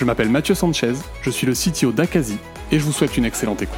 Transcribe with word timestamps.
Je 0.00 0.06
m'appelle 0.06 0.30
Mathieu 0.30 0.54
Sanchez, 0.54 0.94
je 1.20 1.28
suis 1.28 1.46
le 1.46 1.52
CTO 1.52 1.92
d'Akazi 1.92 2.38
et 2.72 2.78
je 2.78 2.84
vous 2.86 2.90
souhaite 2.90 3.18
une 3.18 3.26
excellente 3.26 3.60
écoute. 3.60 3.76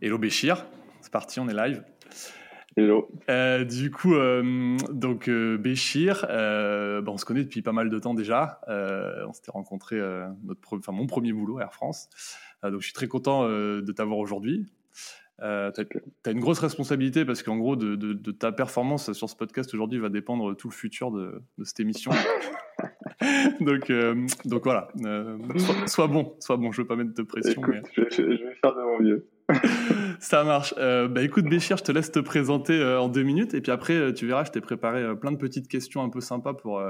Hello 0.00 0.16
Béchir, 0.16 0.64
c'est 1.02 1.12
parti, 1.12 1.40
on 1.40 1.48
est 1.50 1.52
live. 1.52 1.84
Hello. 2.74 3.10
Euh, 3.28 3.64
du 3.64 3.90
coup, 3.90 4.14
euh, 4.14 4.78
donc 4.90 5.28
euh, 5.28 5.58
Béchir, 5.58 6.24
bon, 6.26 7.12
on 7.12 7.18
se 7.18 7.26
connaît 7.26 7.44
depuis 7.44 7.60
pas 7.60 7.72
mal 7.72 7.90
de 7.90 7.98
temps 7.98 8.14
déjà. 8.14 8.62
on 8.66 9.32
s'était 9.34 9.50
rencontré 9.50 10.00
notre, 10.42 10.78
enfin, 10.78 10.92
mon 10.92 11.06
premier 11.06 11.34
boulot 11.34 11.58
à 11.58 11.64
Air 11.64 11.74
France. 11.74 12.08
donc 12.62 12.80
je 12.80 12.86
suis 12.86 12.94
très 12.94 13.08
content 13.08 13.46
de 13.46 13.92
t'avoir 13.92 14.16
aujourd'hui. 14.20 14.64
Euh, 15.42 15.72
tu 15.72 15.80
as, 16.26 16.30
une 16.30 16.40
grosse 16.40 16.60
responsabilité 16.60 17.24
parce 17.24 17.42
qu'en 17.42 17.56
gros, 17.56 17.76
de, 17.76 17.96
de, 17.96 18.30
ta 18.30 18.52
performance 18.52 19.12
sur 19.12 19.28
ce 19.28 19.34
podcast 19.34 19.72
aujourd'hui 19.74 19.98
va 19.98 20.08
dépendre 20.08 20.56
tout 20.56 20.68
le 20.68 20.74
futur 20.74 21.10
de, 21.10 21.42
de 21.58 21.64
cette 21.64 21.80
émission. 21.80 22.12
donc, 23.60 23.90
euh, 23.90 24.26
donc 24.44 24.62
voilà, 24.64 24.88
euh, 25.04 25.36
sois, 25.86 26.06
bon, 26.06 26.36
sois 26.38 26.56
bon, 26.56 26.70
je 26.70 26.82
veux 26.82 26.86
pas 26.86 26.96
mettre 26.96 27.14
de 27.14 27.22
pression. 27.22 27.60
je, 27.96 28.22
vais, 28.22 28.54
faire 28.62 28.74
de 28.74 28.82
mon 28.82 29.00
mieux. 29.00 29.28
Ça 30.20 30.44
marche. 30.44 30.74
bah 30.76 31.22
écoute, 31.22 31.46
Béchir, 31.46 31.76
je 31.76 31.84
te 31.84 31.92
laisse 31.92 32.12
te 32.12 32.20
présenter 32.20 32.82
en 32.82 33.08
deux 33.08 33.24
minutes 33.24 33.54
et 33.54 33.60
puis 33.60 33.72
après, 33.72 34.14
tu 34.14 34.26
verras, 34.26 34.44
je 34.44 34.52
t'ai 34.52 34.60
préparé 34.60 35.16
plein 35.16 35.32
de 35.32 35.36
petites 35.36 35.68
questions 35.68 36.02
un 36.02 36.08
peu 36.08 36.20
sympas 36.20 36.54
pour, 36.54 36.80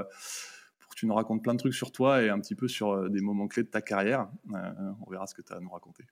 pour 0.79 0.93
que 0.93 0.95
tu 0.95 1.07
nous 1.07 1.15
racontes 1.15 1.43
plein 1.43 1.53
de 1.53 1.59
trucs 1.59 1.73
sur 1.73 1.91
toi 1.91 2.21
et 2.21 2.29
un 2.29 2.39
petit 2.39 2.55
peu 2.55 2.67
sur 2.67 3.09
des 3.09 3.21
moments 3.21 3.47
clés 3.47 3.63
de 3.63 3.69
ta 3.69 3.81
carrière. 3.81 4.29
on 4.53 5.11
verra 5.11 5.25
ce 5.25 5.33
que 5.33 5.41
tu 5.41 5.51
as 5.51 5.57
à 5.57 5.59
nous 5.59 5.71
raconter. 5.71 6.05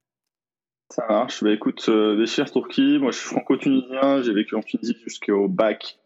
Ça 0.89 1.05
marche. 1.07 1.43
Bah, 1.43 1.51
écoute, 1.51 1.85
euh, 1.89 2.15
Béchir 2.15 2.51
Turki, 2.51 2.99
moi 2.99 3.11
je 3.11 3.17
suis 3.17 3.29
franco-tunisien, 3.29 4.21
j'ai 4.21 4.33
vécu 4.33 4.55
en 4.55 4.61
Tunisie 4.61 4.97
jusqu'au 5.03 5.47
bac 5.47 5.97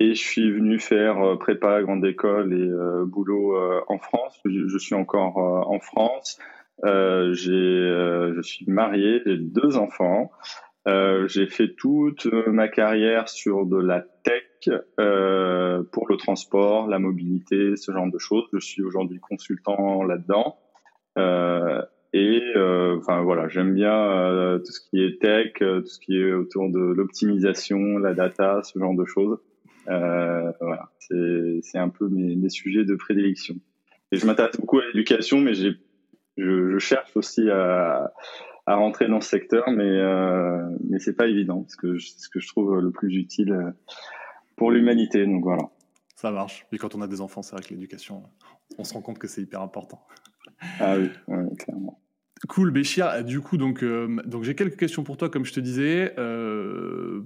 et 0.00 0.14
je 0.14 0.20
suis 0.20 0.50
venu 0.50 0.78
faire 0.78 1.20
euh, 1.22 1.36
prépa, 1.36 1.82
grande 1.82 2.04
école 2.04 2.52
et 2.52 2.68
euh, 2.68 3.04
boulot 3.06 3.56
euh, 3.56 3.80
en 3.88 3.98
France. 3.98 4.40
Je, 4.44 4.78
suis 4.78 4.94
encore 4.94 5.38
en 5.38 5.78
France. 5.80 6.38
j'ai, 6.82 8.32
je 8.34 8.40
suis 8.42 8.66
marié, 8.66 9.22
j'ai 9.24 9.38
deux 9.38 9.76
enfants. 9.76 10.30
j'ai 10.86 11.46
fait 11.46 11.74
toute 11.74 12.26
ma 12.26 12.68
carrière 12.68 13.28
sur 13.28 13.66
de 13.66 13.78
la 13.78 14.00
tech 14.00 14.42
pour 15.92 16.08
le 16.08 16.16
transport, 16.16 16.88
la 16.88 16.98
mobilité, 16.98 17.76
ce 17.76 17.92
genre 17.92 18.10
de 18.10 18.18
choses. 18.18 18.44
Je 18.52 18.58
suis 18.58 18.82
aujourd'hui 18.82 19.20
consultant 19.20 20.02
là-dedans. 20.02 20.58
Euh, 21.16 21.82
et 22.16 22.40
euh, 22.54 22.96
enfin 22.98 23.22
voilà, 23.22 23.48
j'aime 23.48 23.74
bien 23.74 23.92
euh, 23.92 24.60
tout 24.60 24.70
ce 24.70 24.78
qui 24.88 25.02
est 25.02 25.20
tech, 25.20 25.50
euh, 25.62 25.80
tout 25.80 25.88
ce 25.88 25.98
qui 25.98 26.16
est 26.16 26.32
autour 26.32 26.70
de 26.70 26.78
l'optimisation, 26.78 27.98
la 27.98 28.14
data, 28.14 28.60
ce 28.62 28.78
genre 28.78 28.94
de 28.94 29.04
choses. 29.04 29.36
voilà, 29.86 30.92
c'est 31.00 31.78
un 31.78 31.88
peu 31.88 32.08
mes, 32.08 32.36
mes, 32.36 32.48
sujets 32.50 32.84
de 32.84 32.94
prédilection. 32.94 33.56
Et 34.12 34.16
je 34.16 34.26
m'attache 34.26 34.52
beaucoup 34.60 34.78
à 34.78 34.86
l'éducation, 34.86 35.40
mais 35.40 35.54
j'ai 35.54 35.72
je, 36.36 36.70
je, 36.70 36.78
cherche 36.78 37.16
aussi 37.16 37.50
à, 37.50 38.12
à 38.66 38.76
rentrer 38.76 39.08
dans 39.08 39.20
ce 39.20 39.30
secteur, 39.30 39.64
mais 39.70 39.82
euh, 39.82 40.68
mais 40.88 41.00
c'est 41.00 41.16
pas 41.16 41.26
évident 41.26 41.62
parce 41.62 41.74
que 41.74 41.98
c'est 41.98 42.20
ce 42.20 42.28
que 42.28 42.38
je 42.38 42.46
trouve 42.46 42.78
le 42.78 42.92
plus 42.92 43.12
utile 43.16 43.74
pour 44.54 44.70
l'humanité. 44.70 45.26
Donc 45.26 45.42
voilà. 45.42 45.68
Ça 46.14 46.30
marche. 46.30 46.64
Et 46.70 46.78
quand 46.78 46.94
on 46.94 47.02
a 47.02 47.08
des 47.08 47.20
enfants, 47.20 47.42
c'est 47.42 47.56
vrai 47.56 47.64
que 47.64 47.74
l'éducation, 47.74 48.22
on 48.78 48.84
se 48.84 48.94
rend 48.94 49.02
compte 49.02 49.18
que 49.18 49.26
c'est 49.26 49.42
hyper 49.42 49.62
important. 49.62 50.06
Ah 50.78 50.94
oui, 50.96 51.10
clairement. 51.58 51.98
Cool, 52.48 52.70
Béchir. 52.70 53.24
Du 53.24 53.40
coup, 53.40 53.56
donc, 53.56 53.82
euh, 53.82 54.20
donc 54.26 54.44
j'ai 54.44 54.54
quelques 54.54 54.76
questions 54.76 55.02
pour 55.02 55.16
toi, 55.16 55.30
comme 55.30 55.44
je 55.44 55.52
te 55.52 55.60
disais, 55.60 56.14
euh, 56.18 57.22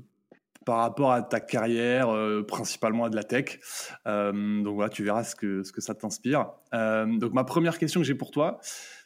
par 0.65 0.79
rapport 0.79 1.13
à 1.13 1.23
ta 1.23 1.41
carrière, 1.41 2.11
euh, 2.11 2.43
principalement 2.43 3.05
à 3.05 3.11
de 3.11 3.17
la 3.17 3.25
tech. 3.25 3.59
donc 4.05 4.75
voilà, 4.75 4.91
tu 4.91 5.03
verras 5.03 5.25
ce 5.25 5.35
que, 5.35 5.63
ce 5.63 5.73
que 5.73 5.81
ça 5.81 5.95
t'inspire. 5.95 6.51
donc 6.73 7.33
ma 7.33 7.45
première 7.45 7.79
question 7.79 8.01
que 8.01 8.07
j'ai 8.07 8.15
pour 8.15 8.31
toi, 8.31 8.61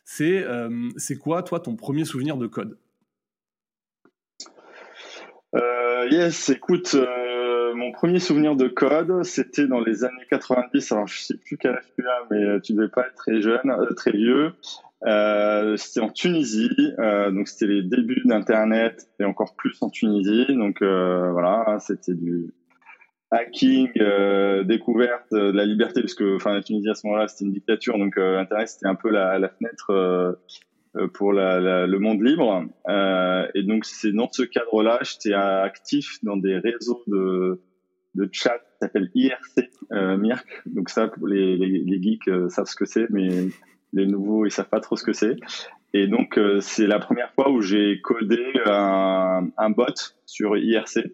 c'est 0.04 0.44
c'est 0.96 1.16
quoi, 1.16 1.42
toi, 1.42 1.60
ton 1.60 1.76
premier 1.76 2.04
souvenir 2.04 2.36
de 2.36 2.46
code? 2.46 2.78
Yes, 6.10 6.50
écoute, 6.50 6.96
premier 7.92 8.18
souvenir 8.18 8.56
de 8.56 8.68
code, 8.68 9.22
c'était 9.24 9.66
dans 9.66 9.80
les 9.80 10.04
années 10.04 10.26
90. 10.30 10.92
Alors, 10.92 11.06
je 11.06 11.20
sais 11.20 11.36
plus 11.36 11.56
quel 11.56 11.72
âge 11.72 11.84
tu 11.96 12.06
as, 12.06 12.26
mais 12.30 12.60
tu 12.60 12.72
devais 12.72 12.88
pas 12.88 13.06
être 13.06 13.14
très 13.14 13.40
jeune, 13.40 13.72
très 13.96 14.12
vieux. 14.12 14.52
Euh, 15.06 15.76
c'était 15.76 16.00
en 16.00 16.10
Tunisie, 16.10 16.92
euh, 16.98 17.32
donc 17.32 17.48
c'était 17.48 17.66
les 17.66 17.82
débuts 17.82 18.22
d'Internet 18.24 19.08
et 19.18 19.24
encore 19.24 19.56
plus 19.56 19.76
en 19.82 19.90
Tunisie. 19.90 20.46
Donc 20.50 20.80
euh, 20.80 21.32
voilà, 21.32 21.78
c'était 21.80 22.14
du 22.14 22.52
hacking, 23.32 23.90
euh, 23.98 24.62
découverte 24.62 25.26
de 25.32 25.50
la 25.50 25.64
liberté, 25.64 26.02
parce 26.02 26.14
que 26.14 26.36
enfin 26.36 26.54
la 26.54 26.62
Tunisie 26.62 26.88
à 26.88 26.94
ce 26.94 27.06
moment-là 27.06 27.26
c'était 27.26 27.46
une 27.46 27.52
dictature, 27.52 27.98
donc 27.98 28.16
euh, 28.16 28.38
Internet 28.38 28.68
c'était 28.68 28.86
un 28.86 28.94
peu 28.94 29.10
la, 29.10 29.48
fenêtre 29.48 29.90
euh, 29.90 31.08
pour 31.14 31.32
le 31.32 31.96
monde 31.98 32.22
libre. 32.22 32.64
et 33.54 33.62
donc 33.64 33.84
c'est 33.86 34.12
dans 34.12 34.30
ce 34.30 34.42
cadre-là, 34.42 35.00
j'étais 35.02 35.34
actif 35.34 36.18
dans 36.22 36.36
des 36.36 36.58
réseaux 36.58 37.02
de 37.08 37.60
de 38.14 38.28
chat 38.30 38.58
qui 38.58 38.78
s'appelle 38.80 39.10
IRC, 39.14 39.70
Mirk. 40.18 40.46
Donc 40.66 40.88
ça, 40.88 41.10
les, 41.26 41.56
les, 41.56 41.78
les 41.78 42.02
geeks 42.02 42.30
savent 42.48 42.66
ce 42.66 42.76
que 42.76 42.84
c'est, 42.84 43.08
mais 43.10 43.48
les 43.92 44.06
nouveaux, 44.06 44.46
ils 44.46 44.50
savent 44.50 44.68
pas 44.68 44.80
trop 44.80 44.96
ce 44.96 45.04
que 45.04 45.12
c'est. 45.12 45.36
Et 45.94 46.06
donc, 46.06 46.38
euh, 46.38 46.60
c'est 46.60 46.86
la 46.86 46.98
première 46.98 47.32
fois 47.34 47.50
où 47.50 47.60
j'ai 47.60 48.00
codé 48.00 48.42
un, 48.64 49.48
un, 49.56 49.70
bot 49.70 49.84
sur 50.24 50.56
IRC. 50.56 51.12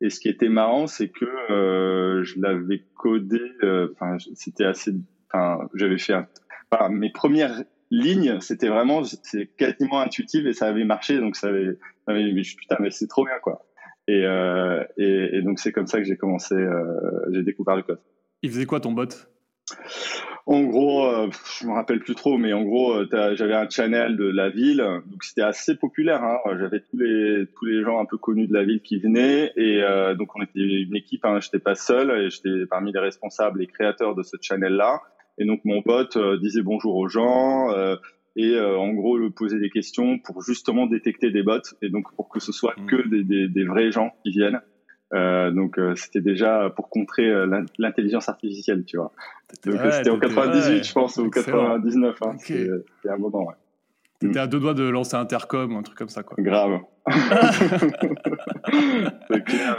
Et 0.00 0.10
ce 0.10 0.20
qui 0.20 0.28
était 0.28 0.50
marrant, 0.50 0.86
c'est 0.86 1.08
que 1.08 1.24
euh, 1.24 2.22
je 2.22 2.38
l'avais 2.40 2.84
codé. 2.94 3.40
Euh, 3.62 3.88
enfin, 3.94 4.16
c'était 4.34 4.64
assez. 4.64 4.92
Enfin, 5.32 5.66
j'avais 5.74 5.98
fait. 5.98 6.12
Un, 6.12 6.88
mes 6.90 7.10
premières 7.10 7.64
lignes, 7.90 8.38
c'était 8.40 8.68
vraiment, 8.68 9.02
c'est 9.04 9.46
quasiment 9.56 10.00
intuitif 10.00 10.44
et 10.44 10.52
ça 10.52 10.66
avait 10.66 10.84
marché. 10.84 11.18
Donc, 11.18 11.36
ça 11.36 11.48
avait. 11.48 11.78
Ça 12.06 12.12
avait 12.12 12.32
putain, 12.42 12.76
mais 12.80 12.90
c'est 12.90 13.06
trop 13.06 13.24
bien, 13.24 13.38
quoi. 13.42 13.64
Et, 14.08 14.24
et, 14.96 15.36
et 15.36 15.42
donc, 15.42 15.60
c'est 15.60 15.70
comme 15.70 15.86
ça 15.86 15.98
que 15.98 16.04
j'ai 16.04 16.16
commencé. 16.16 16.56
j'ai 17.30 17.42
découvert 17.42 17.76
le 17.76 17.82
code. 17.82 18.00
Il 18.42 18.50
faisait 18.50 18.66
quoi 18.66 18.80
ton 18.80 18.92
bot? 18.92 19.08
En 20.46 20.62
gros, 20.62 21.04
euh, 21.04 21.28
je 21.60 21.66
me 21.66 21.72
rappelle 21.72 22.00
plus 22.00 22.14
trop, 22.14 22.38
mais 22.38 22.54
en 22.54 22.62
gros, 22.62 22.94
euh, 22.94 23.34
j'avais 23.34 23.52
un 23.52 23.68
channel 23.68 24.16
de 24.16 24.24
la 24.24 24.48
ville, 24.48 24.78
donc 24.78 25.22
c'était 25.22 25.42
assez 25.42 25.76
populaire. 25.76 26.24
Hein. 26.24 26.38
J'avais 26.58 26.80
tous 26.80 26.96
les 26.96 27.46
tous 27.54 27.66
les 27.66 27.82
gens 27.82 28.00
un 28.00 28.06
peu 28.06 28.16
connus 28.16 28.46
de 28.46 28.54
la 28.54 28.64
ville 28.64 28.80
qui 28.80 28.98
venaient, 28.98 29.52
et 29.56 29.82
euh, 29.82 30.14
donc 30.14 30.34
on 30.36 30.42
était 30.42 30.60
une 30.60 30.96
équipe. 30.96 31.26
Hein. 31.26 31.40
J'étais 31.40 31.58
pas 31.58 31.74
seul, 31.74 32.10
et 32.12 32.30
j'étais 32.30 32.64
parmi 32.64 32.92
les 32.92 32.98
responsables 32.98 33.62
et 33.62 33.66
créateurs 33.66 34.14
de 34.14 34.22
ce 34.22 34.38
channel-là. 34.40 35.02
Et 35.36 35.44
donc 35.44 35.60
mon 35.66 35.82
pote 35.82 36.16
euh, 36.16 36.38
disait 36.38 36.62
bonjour 36.62 36.96
aux 36.96 37.08
gens 37.08 37.68
et 38.38 38.58
en 38.58 38.92
gros 38.94 39.18
le 39.18 39.30
poser 39.30 39.58
des 39.58 39.68
questions 39.68 40.18
pour 40.18 40.42
justement 40.42 40.86
détecter 40.86 41.30
des 41.30 41.42
bots 41.42 41.58
et 41.82 41.90
donc 41.90 42.14
pour 42.14 42.28
que 42.28 42.40
ce 42.40 42.52
soit 42.52 42.74
mmh. 42.78 42.86
que 42.86 43.08
des, 43.08 43.24
des, 43.24 43.48
des 43.48 43.64
vrais 43.64 43.90
gens 43.90 44.14
qui 44.22 44.30
viennent. 44.30 44.60
Euh, 45.14 45.50
donc 45.50 45.78
euh, 45.78 45.94
c'était 45.96 46.20
déjà 46.20 46.70
pour 46.76 46.90
contrer 46.90 47.26
euh, 47.26 47.64
l'intelligence 47.78 48.28
artificielle, 48.28 48.84
tu 48.84 48.98
vois. 48.98 49.12
c'était 49.50 50.10
en 50.10 50.18
98, 50.18 50.84
je 50.84 50.92
pense, 50.92 51.16
ou 51.16 51.30
99. 51.30 52.16
Hein, 52.22 52.36
C'était 52.38 52.68
un 53.08 53.16
moment, 53.16 53.46
ouais. 53.46 53.54
T'étais 54.18 54.38
à 54.40 54.46
deux 54.48 54.58
doigts 54.58 54.74
de 54.74 54.82
lancer 54.82 55.16
Intercom 55.16 55.74
ou 55.74 55.78
un 55.78 55.82
truc 55.82 55.96
comme 55.96 56.08
ça, 56.08 56.24
quoi. 56.24 56.36
Grave. 56.40 56.80
c'est 59.30 59.44
clair, 59.44 59.76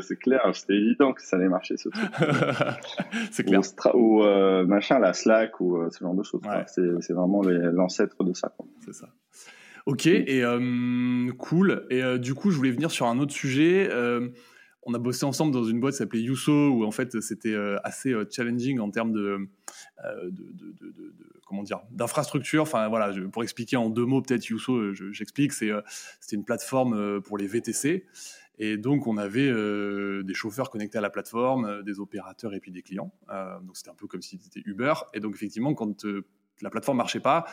c'est 0.00 0.16
clair, 0.16 0.40
c'était 0.54 0.74
évident 0.74 1.12
que 1.12 1.22
ça 1.22 1.36
allait 1.36 1.48
marcher, 1.48 1.76
ce 1.76 1.90
truc. 1.90 2.04
c'est 3.30 3.44
clair. 3.44 3.60
Ou, 3.94 4.22
machin, 4.66 4.98
la 4.98 5.12
Slack 5.12 5.60
ou 5.60 5.78
ce 5.90 5.98
genre 5.98 6.14
de 6.14 6.22
choses. 6.22 6.40
C'est 6.66 7.12
vraiment 7.12 7.42
l'ancêtre 7.42 8.24
de 8.24 8.32
ça. 8.32 8.52
C'est 8.84 8.94
ça. 8.94 9.08
Ok, 9.86 10.06
et 10.06 10.42
cool. 11.38 11.86
Et 11.90 12.18
du 12.18 12.34
coup, 12.34 12.50
je 12.50 12.56
voulais 12.56 12.70
venir 12.70 12.90
sur 12.90 13.06
un 13.06 13.18
autre 13.18 13.32
sujet 13.32 13.90
on 14.86 14.94
a 14.94 14.98
bossé 14.98 15.24
ensemble 15.24 15.52
dans 15.52 15.64
une 15.64 15.80
boîte 15.80 15.94
qui 15.94 15.98
s'appelait 15.98 16.20
Yuso, 16.20 16.70
où 16.70 16.84
en 16.84 16.90
fait 16.90 17.20
c'était 17.20 17.54
euh, 17.54 17.78
assez 17.84 18.12
euh, 18.12 18.24
challenging 18.30 18.80
en 18.80 18.90
termes 18.90 19.12
de, 19.12 19.48
euh, 20.04 20.30
comment 21.46 21.62
dire 21.62 21.80
d'infrastructure. 21.90 22.62
Enfin 22.62 22.88
voilà, 22.88 23.12
pour 23.32 23.42
expliquer 23.42 23.76
en 23.76 23.90
deux 23.90 24.04
mots 24.04 24.22
peut-être 24.22 24.48
Yuso, 24.48 24.92
j'explique, 25.12 25.52
c'est 25.52 25.70
c'était 26.20 26.36
une 26.36 26.44
plateforme 26.44 27.20
pour 27.22 27.38
les 27.38 27.46
VTC. 27.46 28.06
Et 28.58 28.76
donc, 28.76 29.08
on 29.08 29.16
avait 29.16 29.50
des 30.22 30.34
chauffeurs 30.34 30.70
connectés 30.70 30.98
à 30.98 31.00
la 31.00 31.10
plateforme, 31.10 31.82
des 31.82 31.98
opérateurs 31.98 32.54
et 32.54 32.60
puis 32.60 32.70
des 32.70 32.82
clients. 32.82 33.12
donc, 33.62 33.76
c'était 33.76 33.90
un 33.90 33.96
peu 33.96 34.06
comme 34.06 34.22
si 34.22 34.38
c'était 34.40 34.62
Uber. 34.64 34.94
Et 35.12 35.18
donc, 35.18 35.34
effectivement, 35.34 35.74
quand 35.74 36.06
la 36.62 36.70
plateforme 36.70 36.98
marchait 36.98 37.20
pas, 37.20 37.44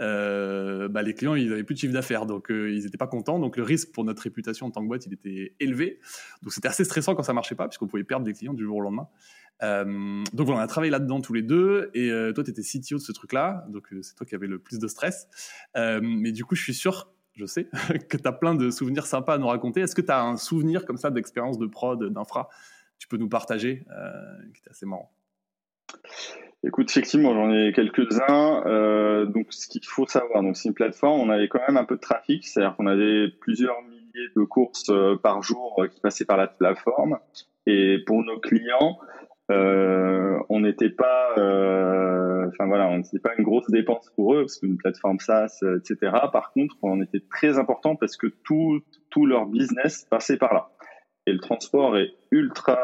euh, 0.00 0.88
bah, 0.88 1.02
les 1.02 1.14
clients 1.14 1.34
ils 1.34 1.52
avaient 1.52 1.64
plus 1.64 1.74
de 1.74 1.80
chiffre 1.80 1.92
d'affaires, 1.92 2.26
donc 2.26 2.50
euh, 2.50 2.70
ils 2.70 2.84
n'étaient 2.84 2.98
pas 2.98 3.06
contents. 3.06 3.38
Donc 3.38 3.56
le 3.56 3.62
risque 3.62 3.92
pour 3.92 4.04
notre 4.04 4.22
réputation 4.22 4.66
en 4.66 4.70
tant 4.70 4.82
que 4.82 4.88
boîte, 4.88 5.06
il 5.06 5.12
était 5.12 5.54
élevé. 5.60 5.98
Donc 6.42 6.52
c'était 6.52 6.68
assez 6.68 6.84
stressant 6.84 7.14
quand 7.14 7.22
ça 7.22 7.32
marchait 7.32 7.54
pas, 7.54 7.68
puisqu'on 7.68 7.86
pouvait 7.86 8.04
perdre 8.04 8.24
des 8.24 8.32
clients 8.32 8.54
du 8.54 8.64
jour 8.64 8.76
au 8.76 8.80
lendemain. 8.80 9.08
Euh, 9.62 10.22
donc 10.32 10.46
voilà, 10.46 10.60
on 10.60 10.64
a 10.64 10.68
travaillé 10.68 10.90
là-dedans 10.90 11.20
tous 11.20 11.32
les 11.32 11.42
deux. 11.42 11.90
Et 11.94 12.10
toi, 12.34 12.44
tu 12.44 12.50
étais 12.50 12.62
CTO 12.62 12.96
de 12.96 13.02
ce 13.02 13.12
truc-là, 13.12 13.64
donc 13.68 13.88
c'est 14.02 14.14
toi 14.14 14.26
qui 14.26 14.34
avais 14.34 14.46
le 14.46 14.58
plus 14.58 14.78
de 14.78 14.88
stress. 14.88 15.28
mais 15.74 16.32
du 16.32 16.44
coup, 16.44 16.54
je 16.54 16.62
suis 16.62 16.74
sûr 16.74 17.12
je 17.34 17.46
sais, 17.46 17.68
que 18.08 18.16
tu 18.16 18.26
as 18.26 18.32
plein 18.32 18.56
de 18.56 18.68
souvenirs 18.68 19.06
sympas 19.06 19.34
à 19.34 19.38
nous 19.38 19.46
raconter. 19.46 19.80
Est-ce 19.80 19.94
que 19.94 20.02
tu 20.02 20.10
as 20.10 20.20
un 20.20 20.36
souvenir 20.36 20.84
comme 20.84 20.96
ça 20.96 21.12
d'expérience 21.12 21.56
de 21.56 21.66
prod, 21.66 22.12
d'infra, 22.12 22.48
tu 22.98 23.06
peux 23.06 23.16
nous 23.16 23.28
partager, 23.28 23.84
qui 24.54 24.68
assez 24.68 24.86
marrant? 24.86 25.12
Écoute, 26.66 26.90
effectivement, 26.90 27.34
j'en 27.34 27.52
ai 27.52 27.72
quelques-uns. 27.72 28.64
Euh, 28.66 29.26
donc, 29.26 29.46
ce 29.50 29.68
qu'il 29.68 29.84
faut 29.84 30.06
savoir, 30.06 30.42
donc 30.42 30.56
c'est 30.56 30.68
une 30.68 30.74
plateforme. 30.74 31.20
On 31.20 31.30
avait 31.30 31.46
quand 31.46 31.60
même 31.66 31.76
un 31.76 31.84
peu 31.84 31.94
de 31.94 32.00
trafic, 32.00 32.44
c'est-à-dire 32.44 32.74
qu'on 32.76 32.88
avait 32.88 33.28
plusieurs 33.40 33.80
milliers 33.82 34.28
de 34.36 34.42
courses 34.42 34.90
euh, 34.90 35.16
par 35.16 35.40
jour 35.42 35.76
euh, 35.78 35.86
qui 35.86 36.00
passaient 36.00 36.24
par 36.24 36.36
la 36.36 36.48
plateforme. 36.48 37.18
Et 37.66 37.98
pour 38.06 38.24
nos 38.24 38.40
clients, 38.40 38.98
on 39.50 40.60
n'était 40.60 40.90
pas, 40.90 41.30
enfin 41.32 42.66
voilà, 42.66 42.88
on 42.88 42.98
n'était 42.98 43.18
pas 43.18 43.34
une 43.38 43.44
grosse 43.44 43.70
dépense 43.70 44.10
pour 44.16 44.34
eux 44.34 44.40
parce 44.40 44.58
qu'une 44.58 44.76
plateforme 44.76 45.18
SaaS, 45.20 45.60
etc. 45.76 46.12
Par 46.32 46.52
contre, 46.52 46.76
on 46.82 47.00
était 47.02 47.22
très 47.30 47.58
important 47.58 47.94
parce 47.94 48.16
que 48.16 48.26
tout 48.44 48.80
tout 49.10 49.26
leur 49.26 49.46
business 49.46 50.06
passait 50.10 50.38
par 50.38 50.54
là. 50.54 50.70
Et 51.26 51.32
le 51.32 51.40
transport 51.40 51.96
est 51.96 52.12
ultra 52.30 52.78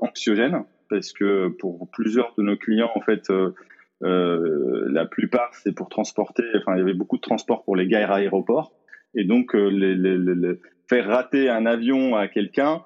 anxiogène 0.00 0.64
parce 0.88 1.12
que 1.12 1.48
pour 1.48 1.88
plusieurs 1.90 2.34
de 2.36 2.42
nos 2.42 2.56
clients, 2.56 2.90
en 2.94 3.00
fait, 3.00 3.30
euh, 3.30 3.54
euh, 4.02 4.86
la 4.90 5.06
plupart, 5.06 5.50
c'est 5.54 5.72
pour 5.72 5.88
transporter, 5.88 6.44
enfin, 6.56 6.74
il 6.74 6.78
y 6.78 6.82
avait 6.82 6.94
beaucoup 6.94 7.16
de 7.16 7.22
transport 7.22 7.64
pour 7.64 7.76
les 7.76 7.86
gares 7.86 8.12
aéroports. 8.12 8.72
Et 9.14 9.24
donc, 9.24 9.54
euh, 9.54 10.60
faire 10.88 11.06
rater 11.06 11.48
un 11.48 11.66
avion 11.66 12.16
à 12.16 12.28
quelqu'un, 12.28 12.82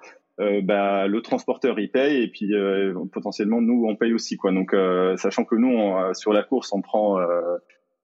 bah, 0.62 1.06
le 1.06 1.20
transporteur 1.20 1.78
il 1.78 1.90
paye 1.90 2.22
et 2.22 2.28
puis 2.28 2.54
potentiellement 3.12 3.60
nous 3.60 3.84
on 3.86 3.94
paye 3.94 4.14
aussi 4.14 4.38
quoi. 4.38 4.52
Donc 4.52 4.74
sachant 5.18 5.44
que 5.44 5.54
nous 5.54 6.14
sur 6.14 6.32
la 6.32 6.42
course 6.42 6.72
on 6.72 6.80
prend 6.80 7.18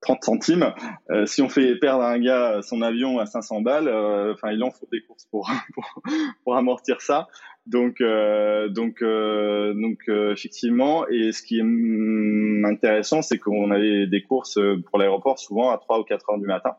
30 0.06 0.24
centimes. 0.24 0.72
Euh, 1.10 1.26
si 1.26 1.42
on 1.42 1.48
fait 1.48 1.74
perdre 1.76 2.02
un 2.04 2.18
gars 2.18 2.60
son 2.62 2.80
avion 2.82 3.18
à 3.18 3.26
500 3.26 3.60
balles, 3.62 3.88
euh, 3.88 4.34
enfin 4.34 4.52
il 4.52 4.62
en 4.62 4.70
faut 4.70 4.86
des 4.92 5.00
courses 5.02 5.26
pour 5.26 5.50
pour, 6.44 6.56
amortir 6.56 7.00
ça. 7.00 7.26
Donc 7.66 8.00
euh, 8.00 8.68
donc 8.68 9.02
donc 9.02 10.08
effectivement 10.08 11.06
et 11.08 11.32
ce 11.32 11.42
qui 11.42 11.58
est 11.58 12.64
intéressant 12.64 13.22
c'est 13.22 13.38
qu'on 13.38 13.70
avait 13.72 14.06
des 14.06 14.22
courses 14.22 14.58
pour 14.88 14.98
l'aéroport 14.98 15.38
souvent 15.38 15.70
à 15.70 15.78
3 15.78 16.00
ou 16.00 16.04
4 16.04 16.30
heures 16.30 16.38
du 16.38 16.46
matin. 16.46 16.76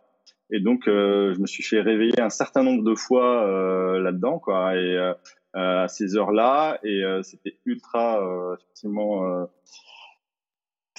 Et 0.49 0.61
donc 0.61 0.83
je 0.85 1.37
me 1.37 1.45
suis 1.45 1.63
fait 1.63 1.81
réveiller 1.81 2.21
un 2.21 2.29
certain 2.29 2.63
nombre 2.63 2.83
de 2.83 2.95
fois 2.95 3.99
là-dedans 3.99 4.39
quoi 4.39 4.77
et 4.77 5.13
à 5.53 5.87
ces 5.89 6.15
heures-là 6.15 6.79
et 6.83 7.03
c'était 7.23 7.57
ultra 7.65 8.21
effectivement 8.57 9.47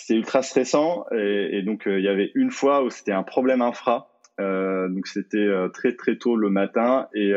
c'était 0.08 0.18
ultra 0.20 0.40
stressant 0.40 1.04
et, 1.12 1.60
donc 1.62 1.86
euh, 1.86 1.98
il 1.98 2.04
y 2.04 2.08
avait 2.08 2.32
une 2.34 2.50
fois 2.50 2.82
où 2.82 2.88
c'était 2.88 3.12
un 3.12 3.22
problème 3.22 3.60
infra. 3.60 4.10
Euh, 4.40 4.88
donc 4.88 5.06
c'était 5.06 5.36
euh, 5.36 5.68
très 5.68 5.96
très 5.96 6.16
tôt 6.16 6.36
le 6.36 6.48
matin 6.48 7.08
et 7.12 7.32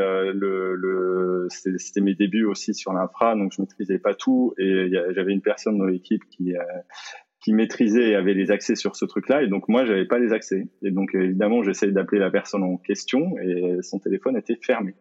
c'était 1.50 2.00
mes 2.00 2.13
débuts 2.13 2.45
aussi 2.45 2.75
sur 2.75 2.94
l'infra 2.94 3.35
donc 3.35 3.53
je 3.56 3.62
maîtrisais 3.62 3.97
pas 3.97 4.13
tout 4.13 4.53
et 4.59 4.91
j'avais 5.15 5.33
une 5.33 5.41
personne 5.41 5.79
dans 5.79 5.85
l'équipe 5.85 6.21
qui 6.29 6.53
qui 7.39 7.53
maîtrisait 7.53 8.12
et 8.12 8.15
avait 8.15 8.35
les 8.35 8.51
accès 8.51 8.75
sur 8.75 8.95
ce 8.95 9.06
truc-là 9.06 9.41
et 9.41 9.47
donc 9.47 9.67
moi 9.67 9.83
j'avais 9.83 10.06
pas 10.06 10.19
les 10.19 10.31
accès 10.31 10.67
et 10.83 10.91
donc 10.91 11.15
évidemment 11.15 11.63
j'essayais 11.63 11.91
d'appeler 11.91 12.19
la 12.19 12.29
personne 12.29 12.62
en 12.62 12.77
question 12.77 13.35
et 13.39 13.79
son 13.81 13.97
téléphone 13.97 14.38
était 14.38 14.59
fermé. 14.62 14.94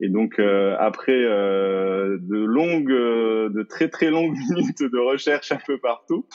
Et 0.00 0.08
donc 0.08 0.38
euh, 0.38 0.76
après 0.78 1.12
euh, 1.12 2.18
de 2.20 2.36
longues, 2.36 2.90
euh, 2.90 3.48
de 3.50 3.62
très 3.62 3.88
très 3.88 4.10
longues 4.10 4.36
minutes 4.50 4.82
de 4.82 4.98
recherche 4.98 5.52
un 5.52 5.60
peu 5.64 5.78
partout, 5.78 6.26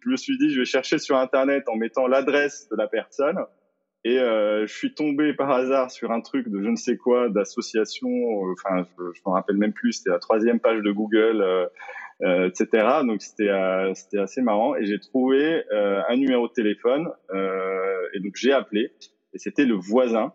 je 0.00 0.10
me 0.10 0.16
suis 0.16 0.36
dit 0.38 0.50
je 0.50 0.60
vais 0.60 0.64
chercher 0.64 0.98
sur 0.98 1.16
internet 1.16 1.64
en 1.68 1.76
mettant 1.76 2.06
l'adresse 2.06 2.68
de 2.70 2.76
la 2.76 2.88
personne. 2.88 3.38
Et 4.04 4.18
je 4.18 4.72
suis 4.72 4.94
tombé 4.94 5.34
par 5.34 5.50
hasard 5.50 5.90
sur 5.90 6.12
un 6.12 6.20
truc 6.20 6.48
de 6.48 6.62
je 6.62 6.68
ne 6.68 6.76
sais 6.76 6.96
quoi 6.96 7.28
d'association. 7.28 8.08
Enfin, 8.52 8.84
je, 8.84 9.04
je 9.12 9.20
m'en 9.26 9.32
rappelle 9.32 9.56
même 9.56 9.72
plus. 9.72 9.94
C'était 9.94 10.10
la 10.10 10.20
troisième 10.20 10.60
page 10.60 10.80
de 10.80 10.92
Google, 10.92 11.44
etc. 12.22 13.00
Donc 13.04 13.20
c'était 13.20 13.50
c'était 13.94 14.18
assez 14.18 14.42
marrant. 14.42 14.76
Et 14.76 14.86
j'ai 14.86 15.00
trouvé 15.00 15.64
un 15.72 16.14
numéro 16.14 16.46
de 16.46 16.52
téléphone. 16.52 17.08
et 18.14 18.20
donc 18.20 18.36
j'ai 18.36 18.52
appelé. 18.52 18.92
Et 19.32 19.38
c'était 19.38 19.64
le 19.64 19.74
voisin. 19.74 20.32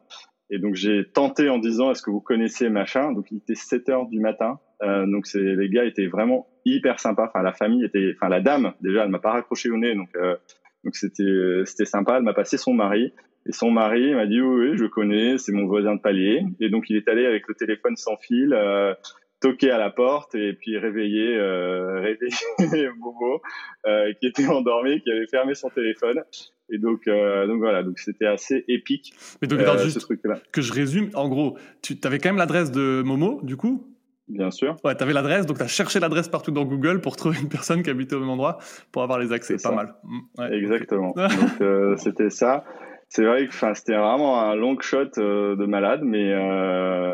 Et 0.51 0.59
donc 0.59 0.75
j'ai 0.75 1.05
tenté 1.05 1.49
en 1.49 1.57
disant 1.57 1.91
est-ce 1.91 2.01
que 2.01 2.11
vous 2.11 2.19
connaissez 2.19 2.69
machin? 2.69 3.13
Donc 3.13 3.31
il 3.31 3.37
était 3.37 3.55
7 3.55 3.89
heures 3.89 4.07
du 4.07 4.19
matin. 4.19 4.59
Euh, 4.83 5.05
donc 5.07 5.25
c'est 5.25 5.39
les 5.39 5.69
gars 5.69 5.85
étaient 5.85 6.07
vraiment 6.07 6.47
hyper 6.65 6.99
sympas. 6.99 7.27
Enfin 7.29 7.41
la 7.41 7.53
famille 7.53 7.85
était, 7.85 8.13
enfin 8.15 8.29
la 8.29 8.41
dame 8.41 8.73
déjà 8.81 9.03
elle 9.05 9.09
m'a 9.09 9.19
pas 9.19 9.31
raccroché 9.31 9.69
au 9.69 9.77
nez 9.77 9.95
donc 9.95 10.09
euh, 10.15 10.35
donc 10.83 10.95
c'était 10.95 11.63
c'était 11.65 11.85
sympa. 11.85 12.17
Elle 12.17 12.23
m'a 12.23 12.33
passé 12.33 12.57
son 12.57 12.73
mari 12.73 13.13
et 13.47 13.53
son 13.53 13.71
mari 13.71 14.13
m'a 14.13 14.27
dit 14.27 14.41
oui, 14.41 14.69
oui 14.69 14.77
je 14.77 14.85
connais 14.85 15.37
c'est 15.37 15.53
mon 15.53 15.65
voisin 15.65 15.95
de 15.95 16.01
palier. 16.01 16.43
Et 16.59 16.69
donc 16.69 16.89
il 16.89 16.97
est 16.97 17.07
allé 17.07 17.25
avec 17.25 17.47
le 17.47 17.55
téléphone 17.55 17.95
sans 17.95 18.17
fil. 18.17 18.53
Euh, 18.53 18.93
toquer 19.41 19.71
à 19.71 19.77
la 19.77 19.89
porte 19.89 20.35
et 20.35 20.53
puis 20.53 20.77
réveiller 20.77 21.35
euh, 21.35 21.99
réveiller 21.99 22.89
Bobo 22.99 23.41
euh, 23.87 24.13
qui 24.19 24.27
était 24.27 24.47
endormi 24.47 25.01
qui 25.01 25.11
avait 25.11 25.27
fermé 25.27 25.55
son 25.55 25.69
téléphone 25.69 26.23
et 26.71 26.77
donc, 26.77 27.07
euh, 27.07 27.45
donc 27.47 27.59
voilà, 27.59 27.83
donc 27.83 27.99
c'était 27.99 28.25
assez 28.25 28.63
épique. 28.67 29.13
Mais 29.41 29.47
donc, 29.47 29.59
euh, 29.59 29.77
juste 29.83 30.07
que 30.51 30.61
je 30.61 30.73
résume, 30.73 31.09
en 31.13 31.27
gros, 31.27 31.57
tu 31.81 31.97
avais 32.03 32.17
quand 32.17 32.29
même 32.29 32.37
l'adresse 32.37 32.71
de 32.71 33.03
Momo, 33.03 33.41
du 33.43 33.57
coup? 33.57 33.85
Bien 34.29 34.49
sûr. 34.49 34.77
Ouais, 34.85 34.95
tu 34.95 35.03
avais 35.03 35.11
l'adresse, 35.11 35.45
donc 35.45 35.57
tu 35.57 35.63
as 35.63 35.67
cherché 35.67 35.99
l'adresse 35.99 36.29
partout 36.29 36.51
dans 36.51 36.63
Google 36.63 37.01
pour 37.01 37.17
trouver 37.17 37.37
une 37.41 37.49
personne 37.49 37.83
qui 37.83 37.89
habitait 37.89 38.15
au 38.15 38.21
même 38.21 38.29
endroit 38.29 38.59
pour 38.93 39.03
avoir 39.03 39.19
les 39.19 39.33
accès. 39.33 39.57
Pas 39.61 39.71
mal. 39.71 39.93
Mm, 40.03 40.53
Exactement. 40.53 41.13
donc 41.15 41.61
euh, 41.61 41.97
c'était 41.97 42.29
ça. 42.29 42.63
C'est 43.09 43.25
vrai 43.25 43.45
que 43.45 43.53
c'était 43.75 43.97
vraiment 43.97 44.39
un 44.39 44.55
long 44.55 44.79
shot 44.79 45.09
de 45.17 45.65
malade, 45.65 45.99
mais, 46.01 46.33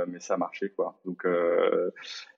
mais 0.06 0.20
ça 0.20 0.38
marchait 0.38 0.70
quoi. 0.70 1.00
Donc, 1.06 1.26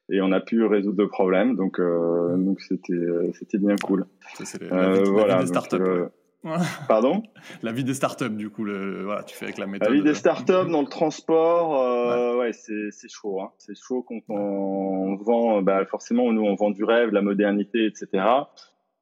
et 0.10 0.22
on 0.22 0.32
a 0.32 0.40
pu 0.40 0.64
résoudre 0.64 1.02
le 1.02 1.10
problème, 1.10 1.58
donc 1.58 1.78
donc 1.82 2.62
c'était 2.62 2.94
c'était 3.34 3.58
bien 3.58 3.76
cool. 3.84 4.06
Ça, 4.36 4.46
c'est 4.46 4.64
voilà, 5.10 5.46
startups. 5.46 6.10
Pardon 6.88 7.24
La 7.64 7.72
vie 7.72 7.84
des 7.84 7.94
startups, 7.94 8.30
du 8.30 8.50
coup, 8.50 8.64
le, 8.64 9.04
voilà, 9.04 9.24
tu 9.24 9.36
fais 9.36 9.46
avec 9.46 9.58
la 9.58 9.68
méthode. 9.68 9.90
La 9.90 9.94
vie 9.94 10.04
des 10.04 10.14
startups 10.14 10.70
dans 10.70 10.82
le 10.82 10.88
transport, 10.88 11.84
euh, 11.84 12.38
ouais, 12.38 12.54
c'est 12.54 13.10
chaud. 13.10 13.42
Hein. 13.42 13.52
C'est 13.58 13.76
chaud 13.76 14.06
quand 14.08 14.22
on 14.30 15.16
vend, 15.18 15.62
bah, 15.62 15.86
forcément, 15.86 16.32
nous, 16.32 16.44
on 16.44 16.56
vend 16.56 16.72
du 16.72 16.84
rêve, 16.84 17.10
la 17.12 17.22
modernité, 17.22 17.86
etc. 17.86 18.24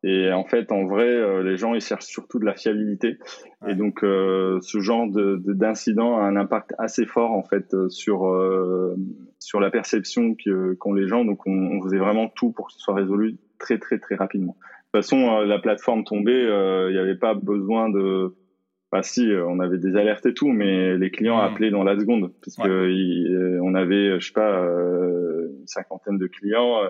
Et 0.04 0.32
en 0.32 0.46
fait, 0.46 0.72
en 0.72 0.86
vrai, 0.86 1.08
euh, 1.08 1.42
les 1.42 1.58
gens, 1.58 1.74
ils 1.74 1.82
cherchent 1.82 2.06
surtout 2.06 2.40
de 2.40 2.46
la 2.46 2.54
fiabilité. 2.54 3.18
Et 3.68 3.74
donc, 3.74 4.04
euh, 4.04 4.60
ce 4.62 4.80
genre 4.80 5.08
d'incident 5.08 6.18
de, 6.18 6.22
a 6.22 6.26
un 6.26 6.36
impact 6.36 6.74
assez 6.78 7.06
fort, 7.06 7.32
en 7.32 7.44
fait, 7.44 7.74
euh, 7.74 7.90
sur, 7.90 8.28
euh, 8.28 8.96
sur 9.40 9.60
la 9.60 9.72
perception 9.72 10.36
qu'ont 10.80 10.94
les 10.94 11.08
gens. 11.08 11.26
Donc, 11.26 11.48
on, 11.48 11.52
on 11.52 11.82
faisait 11.84 11.98
vraiment 11.98 12.30
tout 12.30 12.52
pour 12.52 12.68
que 12.68 12.74
ce 12.74 12.80
soit 12.80 12.94
résolu 12.94 13.38
très, 13.58 13.80
très, 13.80 13.98
très 13.98 14.16
rapidement. 14.16 14.56
De 14.98 15.02
toute 15.04 15.12
façon, 15.12 15.30
euh, 15.30 15.46
la 15.46 15.60
plateforme 15.60 16.04
tombée, 16.04 16.32
euh, 16.34 16.90
il 16.90 16.94
n'y 16.94 17.00
avait 17.00 17.18
pas 17.18 17.36
besoin 17.36 17.88
de. 17.90 18.36
Bah 18.92 19.04
si, 19.04 19.30
euh, 19.30 19.46
on 19.46 19.60
avait 19.60 19.78
des 19.78 19.96
alertes 19.96 20.26
et 20.26 20.34
tout, 20.34 20.48
mais 20.48 20.98
les 20.98 21.12
clients 21.12 21.38
mmh. 21.38 21.46
appelaient 21.46 21.70
dans 21.70 21.84
la 21.84 22.00
seconde, 22.00 22.32
puisque 22.42 22.62
on 22.62 23.76
avait, 23.76 24.20
je 24.20 24.26
sais 24.26 24.34
pas, 24.34 24.60
une 24.60 25.68
cinquantaine 25.68 26.18
de 26.18 26.26
clients 26.26 26.82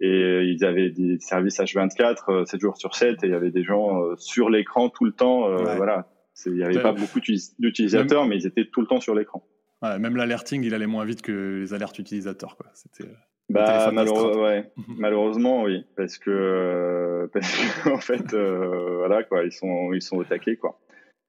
et 0.00 0.42
ils 0.42 0.64
avaient 0.64 0.90
des 0.90 1.18
services 1.20 1.58
H24, 1.58 2.46
7 2.46 2.60
jours 2.60 2.76
sur 2.76 2.94
7, 2.94 3.24
et 3.24 3.26
il 3.26 3.30
y 3.30 3.34
avait 3.34 3.50
des 3.50 3.64
gens 3.64 4.02
sur 4.16 4.50
l'écran 4.50 4.90
tout 4.90 5.06
le 5.06 5.12
temps. 5.12 5.48
Voilà, 5.76 6.08
il 6.46 6.52
n'y 6.52 6.62
avait 6.62 6.82
pas 6.82 6.92
beaucoup 6.92 7.20
d'utilisateurs, 7.20 8.26
mais 8.26 8.36
ils 8.36 8.46
étaient 8.46 8.68
tout 8.70 8.82
le 8.82 8.86
temps 8.86 9.00
sur 9.00 9.14
l'écran. 9.14 9.42
Même 9.82 10.16
l'alerting, 10.16 10.62
il 10.62 10.74
allait 10.74 10.86
moins 10.86 11.06
vite 11.06 11.22
que 11.22 11.60
les 11.62 11.72
alertes 11.72 11.98
utilisateurs. 11.98 12.56
Quoi. 12.56 12.66
C'était. 12.74 13.10
Bah, 13.50 13.90
malheureusement, 14.88 15.62
oui, 15.64 15.84
parce 15.96 16.18
que, 16.18 16.30
euh, 16.30 17.03
parce 17.32 17.50
que 17.56 17.90
en 17.94 17.98
fait, 17.98 18.34
euh, 18.34 18.96
voilà 18.98 19.22
quoi, 19.24 19.44
ils 19.44 19.52
sont, 19.52 19.92
ils 19.92 20.02
sont 20.02 20.16
au 20.16 20.24
taquet 20.24 20.56
quoi. 20.56 20.78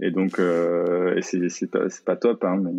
Et 0.01 0.11
donc, 0.11 0.39
euh, 0.39 1.17
c'est, 1.21 1.71
pas, 1.71 1.87
pas 2.05 2.15
top, 2.17 2.43
hein, 2.43 2.61
mais. 2.61 2.71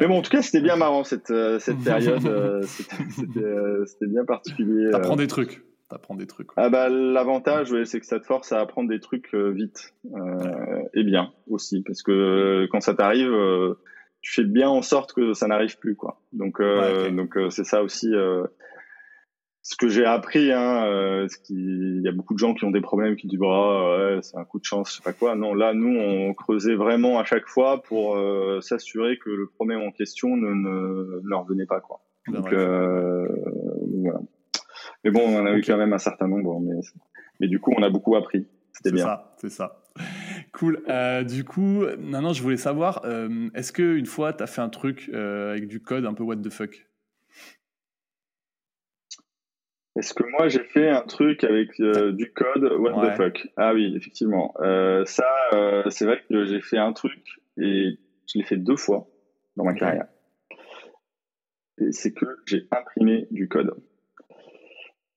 mais 0.00 0.06
bon, 0.08 0.18
en 0.18 0.22
tout 0.22 0.30
cas, 0.30 0.42
c'était 0.42 0.60
bien 0.60 0.76
marrant 0.76 1.04
cette, 1.04 1.30
euh, 1.30 1.58
cette 1.60 1.78
période. 1.84 2.26
Euh, 2.26 2.62
c'était, 2.64 4.06
bien 4.06 4.24
particulier. 4.24 4.90
T'apprends 4.90 5.16
des 5.16 5.28
trucs. 5.28 5.62
T'apprends 5.88 6.16
des 6.16 6.26
trucs. 6.26 6.48
Ah 6.56 6.70
bah 6.70 6.88
l'avantage, 6.88 7.72
c'est 7.84 8.00
que 8.00 8.06
ça 8.06 8.18
te 8.18 8.24
force 8.24 8.50
à 8.50 8.60
apprendre 8.60 8.88
des 8.88 8.98
trucs 8.98 9.34
vite 9.34 9.94
et 10.94 11.04
bien 11.04 11.32
aussi, 11.48 11.82
parce 11.82 12.02
que 12.02 12.66
quand 12.70 12.80
ça 12.80 12.94
t'arrive 12.94 13.30
tu 14.22 14.32
fais 14.32 14.44
bien 14.44 14.68
en 14.70 14.82
sorte 14.82 15.12
que 15.12 15.34
ça 15.34 15.48
n'arrive 15.48 15.78
plus, 15.78 15.94
quoi. 15.94 16.22
Donc, 16.32 16.62
donc 16.62 17.36
c'est 17.50 17.64
ça 17.64 17.82
aussi 17.82 18.10
ce 19.62 19.76
que 19.76 19.88
j'ai 19.88 20.04
appris, 20.04 20.50
hein, 20.50 20.84
euh, 20.86 21.28
il 21.48 22.02
y 22.04 22.08
a 22.08 22.12
beaucoup 22.12 22.34
de 22.34 22.38
gens 22.38 22.52
qui 22.52 22.64
ont 22.64 22.72
des 22.72 22.80
problèmes, 22.80 23.14
qui 23.14 23.28
disent 23.28 23.38
oh, 23.40 23.96
ouais, 23.96 24.18
c'est 24.20 24.36
un 24.36 24.44
coup 24.44 24.58
de 24.58 24.64
chance, 24.64 24.90
je 24.90 24.96
sais 24.96 25.02
pas 25.02 25.12
quoi. 25.12 25.36
Non, 25.36 25.54
là, 25.54 25.72
nous, 25.72 25.96
on 25.96 26.34
creusait 26.34 26.74
vraiment 26.74 27.20
à 27.20 27.24
chaque 27.24 27.46
fois 27.46 27.80
pour 27.82 28.16
euh, 28.16 28.60
s'assurer 28.60 29.18
que 29.18 29.30
le 29.30 29.46
problème 29.46 29.82
en 29.82 29.92
question 29.92 30.36
ne, 30.36 30.48
ne, 30.48 31.20
ne 31.20 31.28
leur 31.28 31.44
venait 31.44 31.66
pas, 31.66 31.80
quoi. 31.80 32.00
Donc, 32.28 32.52
euh, 32.52 33.26
voilà. 34.02 34.20
Mais 35.04 35.12
bon, 35.12 35.20
on 35.26 35.40
en 35.40 35.46
a 35.46 35.52
eu 35.52 35.62
quand 35.62 35.76
même 35.76 35.92
un 35.92 35.98
certain 35.98 36.26
nombre, 36.26 36.60
mais, 36.60 36.80
mais 37.38 37.46
du 37.46 37.60
coup, 37.60 37.72
on 37.76 37.82
a 37.84 37.88
beaucoup 37.88 38.16
appris. 38.16 38.48
C'était 38.72 38.90
bien. 38.90 39.04
C'est 39.04 39.08
ça, 39.08 39.34
c'est 39.38 39.50
ça. 39.50 39.82
Cool. 40.52 40.82
Euh, 40.88 41.22
du 41.22 41.44
coup, 41.44 41.84
maintenant, 42.00 42.32
je 42.32 42.42
voulais 42.42 42.56
savoir, 42.56 43.02
euh, 43.04 43.48
est-ce 43.54 43.70
que 43.72 43.96
une 43.96 44.06
fois, 44.06 44.32
tu 44.32 44.42
as 44.42 44.46
fait 44.48 44.60
un 44.60 44.68
truc 44.68 45.08
avec 45.12 45.68
du 45.68 45.80
code 45.80 46.04
un 46.04 46.14
peu 46.14 46.24
what 46.24 46.36
the 46.36 46.50
fuck? 46.50 46.84
Est-ce 49.94 50.14
que 50.14 50.24
moi 50.24 50.48
j'ai 50.48 50.64
fait 50.64 50.88
un 50.88 51.02
truc 51.02 51.44
avec 51.44 51.78
euh, 51.80 52.12
du 52.12 52.32
code? 52.32 52.64
What 52.78 52.92
the 52.92 53.16
fuck? 53.16 53.46
Ah 53.56 53.74
oui, 53.74 53.92
effectivement. 53.94 54.54
Euh, 54.60 55.04
ça, 55.04 55.28
euh, 55.52 55.82
c'est 55.90 56.06
vrai 56.06 56.22
que 56.26 56.44
j'ai 56.46 56.60
fait 56.62 56.78
un 56.78 56.94
truc 56.94 57.42
et 57.58 57.98
je 58.26 58.38
l'ai 58.38 58.44
fait 58.44 58.56
deux 58.56 58.76
fois 58.76 59.06
dans 59.56 59.64
ma 59.64 59.74
carrière. 59.74 60.06
Et 61.78 61.92
c'est 61.92 62.12
que 62.12 62.24
j'ai 62.46 62.66
imprimé 62.70 63.26
du 63.30 63.48
code. 63.48 63.74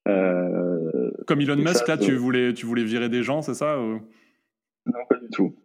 Comme 0.05 1.41
Elon 1.41 1.55
Musk, 1.55 1.88
là, 1.88 1.98
tu 1.98 2.15
voulais, 2.15 2.53
tu 2.53 2.65
voulais 2.65 2.84
virer 2.84 3.10
des 3.10 3.24
gens, 3.24 3.41
c'est 3.41 3.55
ça 3.55 3.77
Non, 3.77 5.05
pas 5.10 5.17
du 5.17 5.29
tout. 5.29 5.55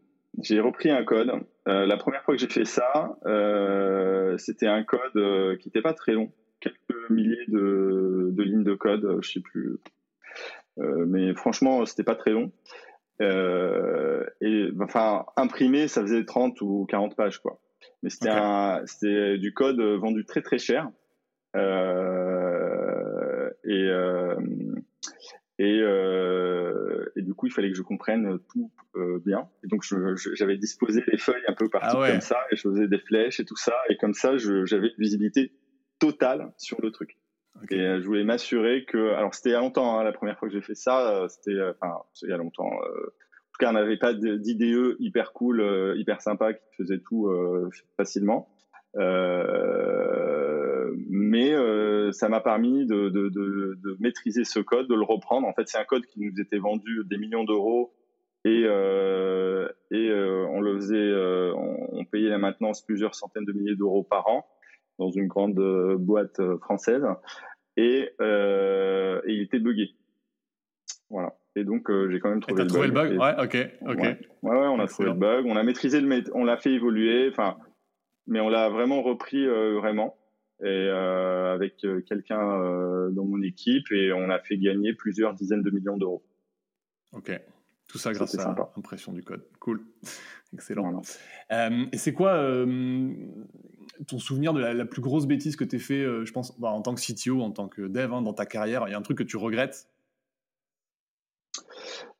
J'ai 0.40 0.61
repris 0.61 0.90
un 0.90 1.05
code. 1.05 1.33
la 1.67 1.97
première 1.97 2.23
fois 2.23 2.37
que 2.37 2.40
j'ai 2.40 2.49
fait 2.49 2.64
ça, 2.64 3.19
c'était 4.38 4.69
un 4.69 4.85
code 4.85 5.59
qui 5.59 5.69
n'était 5.69 5.83
pas 5.83 5.95
très 5.95 6.12
long 6.12 6.31
quelques 6.61 7.11
milliers 7.11 7.45
de, 7.49 8.33
lignes 8.38 8.64
de 8.64 8.75
code, 8.75 9.19
je 9.23 9.31
sais 9.33 9.40
plus. 9.40 9.79
Euh, 10.79 11.05
mais 11.07 11.35
franchement, 11.35 11.85
c'était 11.87 12.05
pas 12.05 12.14
très 12.14 12.31
long. 12.31 12.52
Euh, 13.21 14.25
et 14.40 14.71
enfin, 14.81 15.26
imprimé, 15.37 15.88
ça 15.88 16.00
faisait 16.02 16.25
30 16.25 16.61
ou 16.62 16.87
40 16.88 17.17
pages, 17.17 17.38
quoi. 17.38 17.61
Mais 18.02 18.11
c'était 18.11 19.38
du 19.38 19.52
code 19.52 19.81
vendu 19.81 20.25
très 20.25 20.43
très 20.43 20.59
cher. 20.59 20.90
Euh, 21.57 23.50
et 23.64 23.88
et, 25.59 25.81
et, 27.17 27.23
du 27.23 27.35
coup, 27.35 27.47
il 27.47 27.52
fallait 27.52 27.71
que 27.71 27.76
je 27.76 27.83
comprenne 27.83 28.38
tout 28.50 28.71
bien. 29.26 29.49
Et 29.62 29.67
donc, 29.67 29.85
j'avais 30.35 30.57
disposé 30.57 31.02
les 31.07 31.19
feuilles 31.19 31.45
un 31.49 31.52
peu 31.52 31.69
partout 31.69 31.99
ah 32.00 32.11
comme 32.11 32.23
ça, 32.23 32.38
et 32.50 32.57
je 32.57 32.62
faisais 32.62 32.88
des 32.88 32.99
flèches 32.99 33.40
et 33.40 33.45
tout 33.45 33.57
ça. 33.57 33.75
Et 33.90 33.99
comme 33.99 34.14
ça, 34.14 34.38
j'avais 34.38 34.88
une 34.88 34.95
visibilité 34.99 35.52
total 36.00 36.52
sur 36.57 36.80
le 36.83 36.90
truc. 36.90 37.21
Et 37.71 37.80
euh, 37.80 38.00
je 38.00 38.07
voulais 38.07 38.25
m'assurer 38.25 38.85
que, 38.85 39.12
alors 39.12 39.35
c'était 39.35 39.50
il 39.50 39.52
y 39.52 39.57
a 39.57 39.61
longtemps, 39.61 39.99
hein, 39.99 40.04
la 40.04 40.12
première 40.12 40.38
fois 40.38 40.49
que 40.49 40.54
j'ai 40.54 40.62
fait 40.62 40.75
ça, 40.75 41.11
euh, 41.11 41.28
c'était, 41.28 41.52
euh, 41.52 41.73
enfin, 41.80 42.02
il 42.23 42.30
y 42.30 42.33
a 42.33 42.37
longtemps. 42.37 42.66
en 42.66 42.78
tout 42.78 43.59
cas, 43.59 43.71
on 43.71 43.75
n'avait 43.75 43.99
pas 43.99 44.14
d'IDE 44.14 44.97
hyper 44.99 45.33
cool, 45.33 45.95
hyper 45.97 46.21
sympa 46.23 46.54
qui 46.54 46.64
faisait 46.76 46.99
tout 47.00 47.30
facilement. 47.97 48.49
mais 51.11 51.54
ça 52.12 52.28
m'a 52.28 52.40
permis 52.40 52.87
de, 52.87 53.09
de, 53.11 53.28
de, 53.28 53.78
de, 53.83 53.97
maîtriser 54.00 54.45
ce 54.45 54.61
code, 54.61 54.88
de 54.88 54.95
le 54.95 55.04
reprendre. 55.04 55.47
En 55.47 55.52
fait, 55.52 55.69
c'est 55.69 55.78
un 55.78 55.85
code 55.85 56.07
qui 56.07 56.21
nous 56.21 56.40
était 56.40 56.59
vendu 56.59 57.02
des 57.04 57.19
millions 57.19 57.45
d'euros 57.45 57.92
et, 58.45 58.62
et 58.62 60.12
on 60.49 60.61
le 60.61 60.76
faisait, 60.76 61.12
on, 61.54 61.99
on, 61.99 62.04
payait 62.07 62.30
la 62.30 62.38
maintenance 62.38 62.80
plusieurs 62.83 63.14
centaines 63.14 63.45
de 63.45 63.52
milliers 63.52 63.76
d'euros 63.76 64.02
par 64.02 64.26
an 64.28 64.47
dans 65.00 65.11
une 65.11 65.26
grande 65.26 65.59
euh, 65.59 65.97
boîte 65.99 66.38
euh, 66.40 66.59
française 66.59 67.02
et, 67.76 68.11
euh, 68.21 69.21
et 69.26 69.33
il 69.33 69.42
était 69.42 69.59
buggé. 69.59 69.95
Voilà. 71.09 71.35
Et 71.57 71.64
donc 71.64 71.90
j'ai 72.11 72.21
quand 72.21 72.30
même 72.30 72.40
trouvé, 72.40 72.62
le, 72.62 72.69
trouvé 72.69 72.88
bug. 72.88 73.11
le 73.11 73.19
bug. 73.19 73.21
Ouais, 73.21 73.45
ok, 73.45 73.57
ok. 73.88 73.99
Ouais, 74.42 74.57
ouais, 74.57 74.66
on 74.69 74.78
a 74.78 74.87
trouvé 74.87 75.09
le 75.09 75.14
bug. 75.14 75.47
On 75.47 75.57
a 75.57 75.62
maîtrisé 75.64 76.00
le, 76.00 76.23
on 76.35 76.45
l'a 76.45 76.57
fait 76.57 76.73
évoluer. 76.73 77.28
Enfin, 77.28 77.57
mais 78.28 78.38
on 78.38 78.49
l'a 78.49 78.69
vraiment 78.69 79.02
repris 79.02 79.45
vraiment 79.49 80.16
et 80.62 80.88
avec 80.88 81.85
quelqu'un 82.07 83.11
dans 83.11 83.25
mon 83.25 83.42
équipe 83.42 83.90
et 83.90 84.12
on 84.12 84.30
a 84.30 84.38
fait 84.38 84.59
gagner 84.59 84.92
plusieurs 84.92 85.35
dizaines 85.35 85.62
de 85.62 85.71
millions 85.71 85.97
d'euros. 85.97 86.23
Ok. 87.12 87.33
Tout 87.88 87.99
ça 87.99 88.12
grâce 88.12 88.38
à 88.38 88.54
l'impression 88.76 89.12
du 89.12 89.25
code. 89.25 89.45
Cool. 89.59 89.80
Excellent. 90.52 91.02
et 91.50 91.99
c'est 91.99 92.12
quoi 92.12 92.64
ton 94.07 94.19
souvenir 94.19 94.52
de 94.52 94.61
la, 94.61 94.85
plus 94.85 95.02
grosse 95.02 95.26
bêtise 95.26 95.57
que 95.57 95.64
tu 95.64 95.76
as 95.76 95.78
fait, 95.78 96.02
euh, 96.02 96.25
je 96.25 96.33
pense, 96.33 96.59
bah, 96.59 96.69
en 96.69 96.83
tant 96.83 96.95
que 96.95 97.00
CTO, 97.00 97.40
en 97.40 97.50
tant 97.50 97.69
que 97.69 97.83
dev, 97.83 98.12
hein, 98.12 98.23
dans 98.23 98.33
ta 98.33 98.47
carrière 98.47 98.85
Il 98.87 98.92
y 98.92 98.95
a 98.95 98.99
un 98.99 99.02
truc 99.02 99.19
que 99.19 99.23
tu 99.23 99.37
regrettes? 99.37 99.88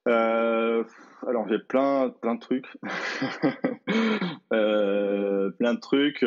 Euh, 0.09 0.83
alors 1.27 1.47
j'ai 1.49 1.59
plein 1.59 2.09
plein 2.09 2.35
de 2.35 2.41
trucs, 2.41 2.67
euh, 4.53 5.51
plein 5.51 5.75
de 5.75 5.81
trucs. 5.81 6.25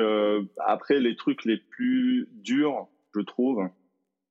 après 0.59 0.99
les 0.99 1.15
trucs 1.15 1.43
les 1.43 1.57
plus 1.57 2.29
durs, 2.31 2.87
je 3.15 3.21
trouve, 3.21 3.67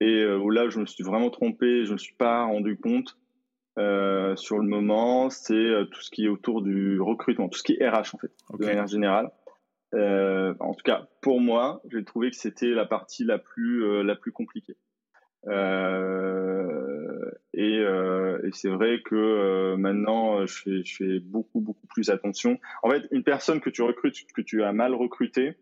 et 0.00 0.24
où 0.26 0.50
là 0.50 0.68
je 0.68 0.78
me 0.78 0.86
suis 0.86 1.02
vraiment 1.02 1.30
trompé, 1.30 1.84
je 1.84 1.92
me 1.92 1.98
suis 1.98 2.14
pas 2.14 2.44
rendu 2.44 2.76
compte 2.76 3.18
sur 3.76 4.58
le 4.58 4.66
moment, 4.66 5.28
c'est 5.28 5.86
tout 5.90 6.00
ce 6.00 6.10
qui 6.10 6.26
est 6.26 6.28
autour 6.28 6.62
du 6.62 7.00
recrutement, 7.00 7.48
tout 7.48 7.58
ce 7.58 7.64
qui 7.64 7.76
est 7.78 7.88
RH 7.88 8.14
en 8.14 8.18
fait, 8.18 8.32
de 8.58 8.64
manière 8.64 8.86
générale. 8.86 9.32
Euh, 9.94 10.54
en 10.60 10.74
tout 10.74 10.82
cas, 10.84 11.08
pour 11.20 11.40
moi, 11.40 11.82
j'ai 11.90 12.04
trouvé 12.04 12.30
que 12.30 12.36
c'était 12.36 12.70
la 12.70 12.86
partie 12.86 13.24
la 13.24 13.38
plus 13.38 13.84
euh, 13.84 14.02
la 14.02 14.16
plus 14.16 14.32
compliquée. 14.32 14.76
Euh, 15.48 17.30
et, 17.52 17.78
euh, 17.80 18.38
et 18.46 18.50
c'est 18.52 18.68
vrai 18.68 19.02
que 19.04 19.14
euh, 19.14 19.76
maintenant, 19.76 20.46
je 20.46 20.62
fais, 20.62 20.84
je 20.84 20.96
fais 20.96 21.18
beaucoup 21.20 21.60
beaucoup 21.60 21.86
plus 21.88 22.10
attention. 22.10 22.58
En 22.82 22.90
fait, 22.90 23.06
une 23.10 23.24
personne 23.24 23.60
que 23.60 23.70
tu 23.70 23.82
recrutes, 23.82 24.16
que 24.34 24.40
tu 24.40 24.62
as 24.62 24.72
mal 24.72 24.94
recruté, 24.94 25.56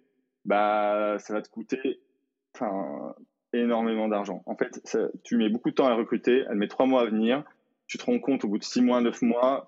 bah, 0.45 1.17
ça 1.19 1.35
va 1.35 1.43
te 1.43 1.49
coûter, 1.49 2.01
énormément 3.53 4.09
d'argent. 4.09 4.43
En 4.47 4.57
fait, 4.57 4.81
tu 5.25 5.37
mets 5.37 5.49
beaucoup 5.49 5.71
de 5.71 5.75
temps 5.75 5.87
à 5.87 5.95
recruter, 5.95 6.45
elle 6.49 6.57
met 6.57 6.69
trois 6.69 6.87
mois 6.87 7.03
à 7.03 7.07
venir. 7.07 7.45
Tu 7.87 7.99
te 7.99 8.05
rends 8.05 8.21
compte 8.21 8.45
au 8.45 8.49
bout 8.49 8.59
de 8.59 8.65
six 8.65 8.83
mois, 8.83 9.01
neuf 9.01 9.21
mois, 9.23 9.67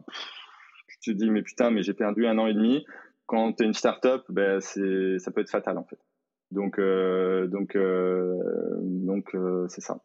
tu 0.86 0.98
te 1.00 1.10
dis 1.10 1.30
mais 1.30 1.42
putain, 1.42 1.70
mais 1.70 1.82
j'ai 1.82 1.94
perdu 1.94 2.26
un 2.26 2.38
an 2.38 2.46
et 2.46 2.54
demi 2.54 2.84
quand 3.26 3.52
tu 3.52 3.64
es 3.64 3.66
une 3.66 3.74
startup, 3.74 4.22
ben, 4.28 4.60
c'est, 4.60 5.18
ça 5.18 5.30
peut 5.30 5.40
être 5.40 5.50
fatal 5.50 5.78
en 5.78 5.84
fait. 5.84 5.98
Donc, 6.52 6.78
euh, 6.78 7.46
donc, 7.46 7.74
euh, 7.76 8.38
donc 8.80 9.34
euh, 9.34 9.66
c'est 9.68 9.80
ça. 9.80 9.98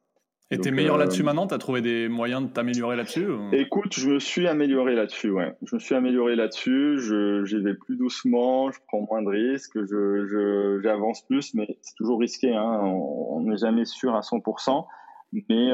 Et 0.49 0.57
tu 0.57 0.69
es 0.69 0.71
meilleur 0.71 0.97
là-dessus 0.97 1.23
maintenant? 1.23 1.45
Tu 1.45 1.53
as 1.53 1.57
trouvé 1.57 1.81
des 1.81 2.07
moyens 2.07 2.41
de 2.41 2.47
t'améliorer 2.47 2.95
là-dessus 2.95 3.27
Écoute, 3.51 3.93
je 3.93 4.11
me 4.11 4.19
suis 4.19 4.47
amélioré 4.47 4.95
là-dessus, 4.95 5.29
ouais. 5.29 5.53
Je 5.61 5.75
me 5.75 5.79
suis 5.81 5.93
amélioré 5.93 6.37
là-dessus, 6.37 6.99
je, 6.99 7.43
j'y 7.43 7.59
vais 7.59 7.73
plus 7.73 7.97
doucement, 7.97 8.71
je 8.71 8.79
prends 8.87 9.01
moins 9.01 9.21
de 9.21 9.27
risques, 9.27 9.77
je, 9.77 10.25
je, 10.25 10.79
j'avance 10.81 11.25
plus, 11.25 11.53
mais 11.53 11.77
c'est 11.81 11.95
toujours 11.95 12.21
risqué, 12.21 12.55
hein. 12.55 12.79
on 12.81 13.41
n'est 13.41 13.57
jamais 13.57 13.83
sûr 13.83 14.15
à 14.15 14.21
100%. 14.21 14.85
Mais, 15.33 15.73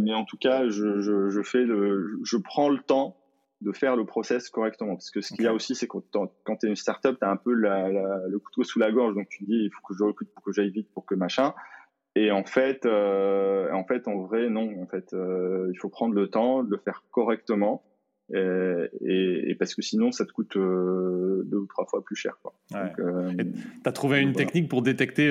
mais 0.00 0.14
en 0.14 0.24
tout 0.24 0.38
cas, 0.38 0.66
je, 0.66 1.02
je, 1.02 1.28
je, 1.28 1.42
fais 1.42 1.64
le, 1.64 2.18
je 2.24 2.38
prends 2.38 2.70
le 2.70 2.78
temps 2.78 3.18
de 3.60 3.72
faire 3.72 3.96
le 3.96 4.04
process 4.04 4.48
correctement. 4.50 4.94
Parce 4.94 5.10
que 5.10 5.20
ce 5.20 5.32
qu'il 5.34 5.44
y 5.44 5.48
a 5.48 5.54
aussi, 5.54 5.74
c'est 5.74 5.86
que 5.86 5.98
quand 6.12 6.56
tu 6.56 6.66
es 6.66 6.68
une 6.68 6.76
startup, 6.76 7.18
tu 7.18 7.24
as 7.24 7.30
un 7.30 7.36
peu 7.36 7.52
le 7.52 8.38
couteau 8.38 8.64
sous 8.64 8.78
la 8.78 8.92
gorge. 8.92 9.14
Donc 9.14 9.28
tu 9.28 9.44
dis, 9.44 9.64
il 9.64 9.70
faut 9.70 9.86
que 9.86 9.94
je 9.98 10.04
recrute 10.04 10.32
pour 10.32 10.42
que 10.42 10.52
j'aille 10.52 10.70
vite, 10.70 10.88
pour 10.92 11.06
que 11.06 11.14
machin. 11.14 11.54
Et 12.14 12.30
en 12.30 12.44
fait, 12.44 12.86
euh, 12.86 13.70
en 13.72 13.84
fait, 13.84 14.08
en 14.08 14.22
vrai, 14.22 14.48
non. 14.48 14.82
En 14.82 14.86
fait, 14.86 15.12
euh, 15.12 15.70
il 15.72 15.78
faut 15.78 15.90
prendre 15.90 16.14
le 16.14 16.28
temps 16.28 16.62
de 16.62 16.70
le 16.70 16.78
faire 16.78 17.04
correctement. 17.10 17.82
Et, 18.34 19.54
parce 19.58 19.74
que 19.74 19.82
sinon, 19.82 20.10
ça 20.12 20.24
te 20.24 20.32
coûte 20.32 20.56
euh, 20.56 21.42
deux 21.44 21.58
ou 21.58 21.66
trois 21.66 21.86
fois 21.86 22.02
plus 22.04 22.16
cher. 22.16 22.36
Tu 22.70 22.76
as 23.84 23.92
trouvé 23.92 24.20
une 24.20 24.32
technique 24.32 24.68
pour 24.68 24.82
détecter 24.82 25.30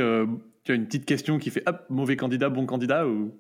tu 0.66 0.72
as 0.72 0.76
une 0.76 0.86
petite 0.86 1.06
question 1.06 1.38
qui 1.38 1.52
fait 1.52 1.62
hop, 1.68 1.86
mauvais 1.90 2.18
candidat, 2.18 2.50
bon 2.50 2.66
candidat 2.66 3.08
ou? 3.08 3.32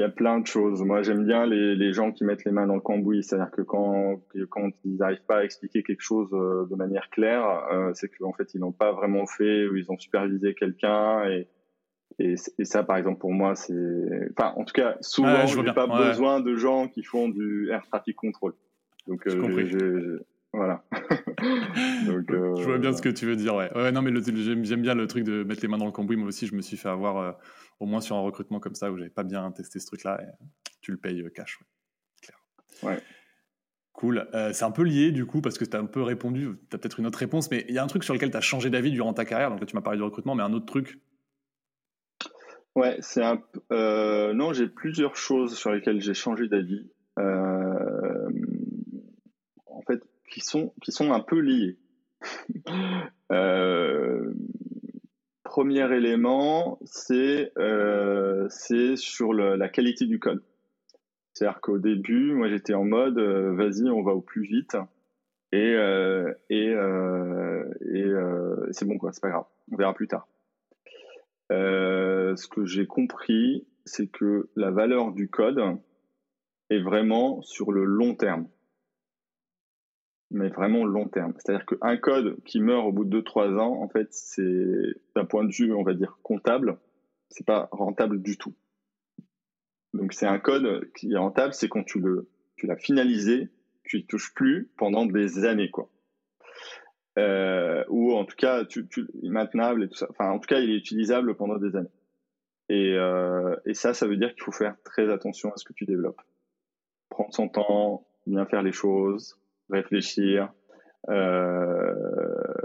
Il 0.00 0.02
y 0.02 0.06
a 0.06 0.08
plein 0.08 0.40
de 0.40 0.46
choses. 0.46 0.82
Moi, 0.82 1.02
j'aime 1.02 1.26
bien 1.26 1.44
les, 1.44 1.76
les, 1.76 1.92
gens 1.92 2.10
qui 2.10 2.24
mettent 2.24 2.46
les 2.46 2.52
mains 2.52 2.66
dans 2.66 2.74
le 2.74 2.80
cambouis. 2.80 3.22
C'est-à-dire 3.22 3.50
que 3.50 3.60
quand, 3.60 4.22
quand 4.48 4.70
ils 4.84 4.96
n'arrivent 4.96 5.26
pas 5.26 5.40
à 5.40 5.44
expliquer 5.44 5.82
quelque 5.82 6.00
chose 6.00 6.30
euh, 6.32 6.66
de 6.70 6.74
manière 6.74 7.10
claire, 7.10 7.44
euh, 7.70 7.90
c'est 7.92 8.08
qu'en 8.08 8.32
fait, 8.32 8.54
ils 8.54 8.60
n'ont 8.60 8.72
pas 8.72 8.92
vraiment 8.92 9.26
fait 9.26 9.66
ou 9.66 9.76
ils 9.76 9.92
ont 9.92 9.98
supervisé 9.98 10.54
quelqu'un. 10.54 11.28
Et, 11.28 11.48
et, 12.18 12.36
ça, 12.64 12.82
par 12.82 12.96
exemple, 12.96 13.18
pour 13.18 13.32
moi, 13.32 13.54
c'est. 13.54 14.30
Enfin, 14.38 14.54
en 14.56 14.64
tout 14.64 14.72
cas, 14.72 14.96
souvent, 15.02 15.46
je 15.46 15.60
n'ai 15.60 15.74
pas 15.74 15.86
besoin 15.86 16.40
de 16.40 16.54
gens 16.56 16.88
qui 16.88 17.02
font 17.02 17.28
du 17.28 17.68
air 17.70 17.84
traffic 17.86 18.16
control. 18.16 18.54
Donc, 19.06 19.26
euh, 19.26 20.24
voilà. 20.52 20.84
Donc, 22.06 22.26
je 22.30 22.64
vois 22.64 22.78
bien 22.78 22.92
ce 22.92 23.02
que 23.02 23.08
tu 23.08 23.26
veux 23.26 23.36
dire. 23.36 23.54
Ouais, 23.54 23.72
ouais 23.74 23.92
non, 23.92 24.02
mais 24.02 24.12
j'aime 24.22 24.82
bien 24.82 24.94
le 24.94 25.06
truc 25.06 25.24
de 25.24 25.44
mettre 25.44 25.62
les 25.62 25.68
mains 25.68 25.78
dans 25.78 25.86
le 25.86 25.92
cambouis. 25.92 26.16
Moi 26.16 26.28
aussi, 26.28 26.46
je 26.46 26.54
me 26.54 26.60
suis 26.60 26.76
fait 26.76 26.88
avoir 26.88 27.38
au 27.80 27.86
moins 27.86 28.00
sur 28.00 28.16
un 28.16 28.20
recrutement 28.20 28.60
comme 28.60 28.74
ça 28.74 28.90
où 28.92 28.96
j'avais 28.96 29.10
pas 29.10 29.24
bien 29.24 29.50
testé 29.52 29.80
ce 29.80 29.86
truc-là, 29.86 30.20
tu 30.82 30.92
le 30.92 30.98
payes 30.98 31.22
euh, 31.22 31.30
cash. 31.30 31.58
Ouais. 32.82 32.96
Clair. 32.96 33.00
Cool. 33.92 34.28
Euh, 34.34 34.52
c'est 34.52 34.64
un 34.64 34.70
peu 34.70 34.82
lié 34.82 35.12
du 35.12 35.26
coup 35.26 35.40
parce 35.40 35.58
que 35.58 35.64
tu 35.64 35.76
as 35.76 35.80
un 35.80 35.86
peu 35.86 36.02
répondu, 36.02 36.50
tu 36.70 36.76
as 36.76 36.78
peut-être 36.78 37.00
une 37.00 37.06
autre 37.06 37.18
réponse, 37.18 37.50
mais 37.50 37.64
il 37.68 37.74
y 37.74 37.78
a 37.78 37.84
un 37.84 37.86
truc 37.86 38.04
sur 38.04 38.14
lequel 38.14 38.30
tu 38.30 38.36
as 38.36 38.40
changé 38.40 38.70
d'avis 38.70 38.90
durant 38.90 39.12
ta 39.12 39.24
carrière. 39.24 39.50
Donc 39.50 39.60
là, 39.60 39.66
tu 39.66 39.74
m'as 39.74 39.82
parlé 39.82 39.98
du 39.98 40.02
recrutement, 40.02 40.34
mais 40.34 40.42
un 40.42 40.52
autre 40.52 40.66
truc 40.66 41.00
Ouais, 42.76 42.96
c'est 43.00 43.22
un. 43.22 43.42
Euh, 43.72 44.32
non, 44.32 44.52
j'ai 44.52 44.68
plusieurs 44.68 45.16
choses 45.16 45.58
sur 45.58 45.72
lesquelles 45.72 46.00
j'ai 46.00 46.14
changé 46.14 46.46
d'avis. 46.48 46.88
Euh, 47.18 48.28
qui 50.30 50.40
sont, 50.40 50.72
qui 50.82 50.92
sont 50.92 51.12
un 51.12 51.20
peu 51.20 51.38
liées. 51.40 51.76
euh, 53.32 54.32
premier 55.42 55.92
élément, 55.94 56.78
c'est 56.84 57.52
euh, 57.58 58.48
sur 58.96 59.34
la 59.34 59.68
qualité 59.68 60.06
du 60.06 60.18
code. 60.18 60.42
C'est-à-dire 61.32 61.60
qu'au 61.60 61.78
début, 61.78 62.32
moi 62.32 62.48
j'étais 62.48 62.74
en 62.74 62.84
mode 62.84 63.18
euh, 63.18 63.54
vas-y, 63.54 63.88
on 63.90 64.02
va 64.02 64.12
au 64.12 64.20
plus 64.20 64.42
vite 64.42 64.76
et, 65.52 65.74
et, 66.50 66.70
et 66.70 68.12
c'est 68.70 68.86
bon 68.86 68.98
quoi, 68.98 69.10
c'est 69.12 69.20
pas 69.20 69.30
grave, 69.30 69.46
on 69.72 69.76
verra 69.76 69.94
plus 69.94 70.06
tard. 70.06 70.28
ce 71.50 72.46
que 72.46 72.64
j'ai 72.64 72.86
compris, 72.86 73.66
c'est 73.84 74.06
que 74.06 74.48
la 74.54 74.70
valeur 74.70 75.10
du 75.10 75.28
code 75.28 75.60
est 76.68 76.78
vraiment 76.78 77.42
sur 77.42 77.72
le 77.72 77.84
long 77.84 78.14
terme 78.14 78.46
mais 80.30 80.48
vraiment 80.48 80.84
long 80.84 81.08
terme. 81.08 81.34
C'est-à-dire 81.38 81.66
qu'un 81.66 81.96
code 81.96 82.36
qui 82.44 82.60
meurt 82.60 82.86
au 82.86 82.92
bout 82.92 83.04
de 83.04 83.20
2-3 83.20 83.58
ans, 83.58 83.82
en 83.82 83.88
fait, 83.88 84.08
c'est 84.10 84.94
d'un 85.16 85.24
point 85.24 85.44
de 85.44 85.52
vue, 85.52 85.72
on 85.72 85.82
va 85.82 85.94
dire, 85.94 86.18
comptable, 86.22 86.78
c'est 87.28 87.46
pas 87.46 87.68
rentable 87.72 88.22
du 88.22 88.36
tout. 88.36 88.54
Donc 89.92 90.12
c'est 90.12 90.26
un 90.26 90.38
code 90.38 90.90
qui 90.92 91.12
est 91.12 91.16
rentable, 91.16 91.52
c'est 91.52 91.68
quand 91.68 91.82
tu 91.82 92.00
le, 92.00 92.28
tu 92.56 92.66
l'as 92.66 92.76
finalisé, 92.76 93.48
tu 93.84 93.98
y 93.98 94.06
touches 94.06 94.32
plus 94.34 94.70
pendant 94.76 95.04
des 95.04 95.44
années, 95.44 95.70
quoi. 95.70 95.90
Euh, 97.18 97.84
ou 97.88 98.14
en 98.14 98.24
tout 98.24 98.36
cas, 98.36 98.64
tu, 98.64 98.86
tu, 98.86 99.08
maintenable 99.24 99.82
et 99.82 99.88
tout 99.88 99.96
ça. 99.96 100.06
Enfin, 100.10 100.30
en 100.30 100.38
tout 100.38 100.46
cas, 100.46 100.60
il 100.60 100.70
est 100.70 100.76
utilisable 100.76 101.34
pendant 101.34 101.56
des 101.56 101.74
années. 101.74 101.90
Et, 102.68 102.94
euh, 102.94 103.56
et 103.66 103.74
ça, 103.74 103.94
ça 103.94 104.06
veut 104.06 104.16
dire 104.16 104.32
qu'il 104.32 104.44
faut 104.44 104.52
faire 104.52 104.76
très 104.84 105.10
attention 105.10 105.52
à 105.52 105.56
ce 105.56 105.64
que 105.64 105.72
tu 105.72 105.86
développes. 105.86 106.20
Prendre 107.08 107.34
son 107.34 107.48
temps, 107.48 108.06
bien 108.26 108.46
faire 108.46 108.62
les 108.62 108.70
choses, 108.70 109.40
réfléchir. 109.70 110.52
Euh, 111.08 111.94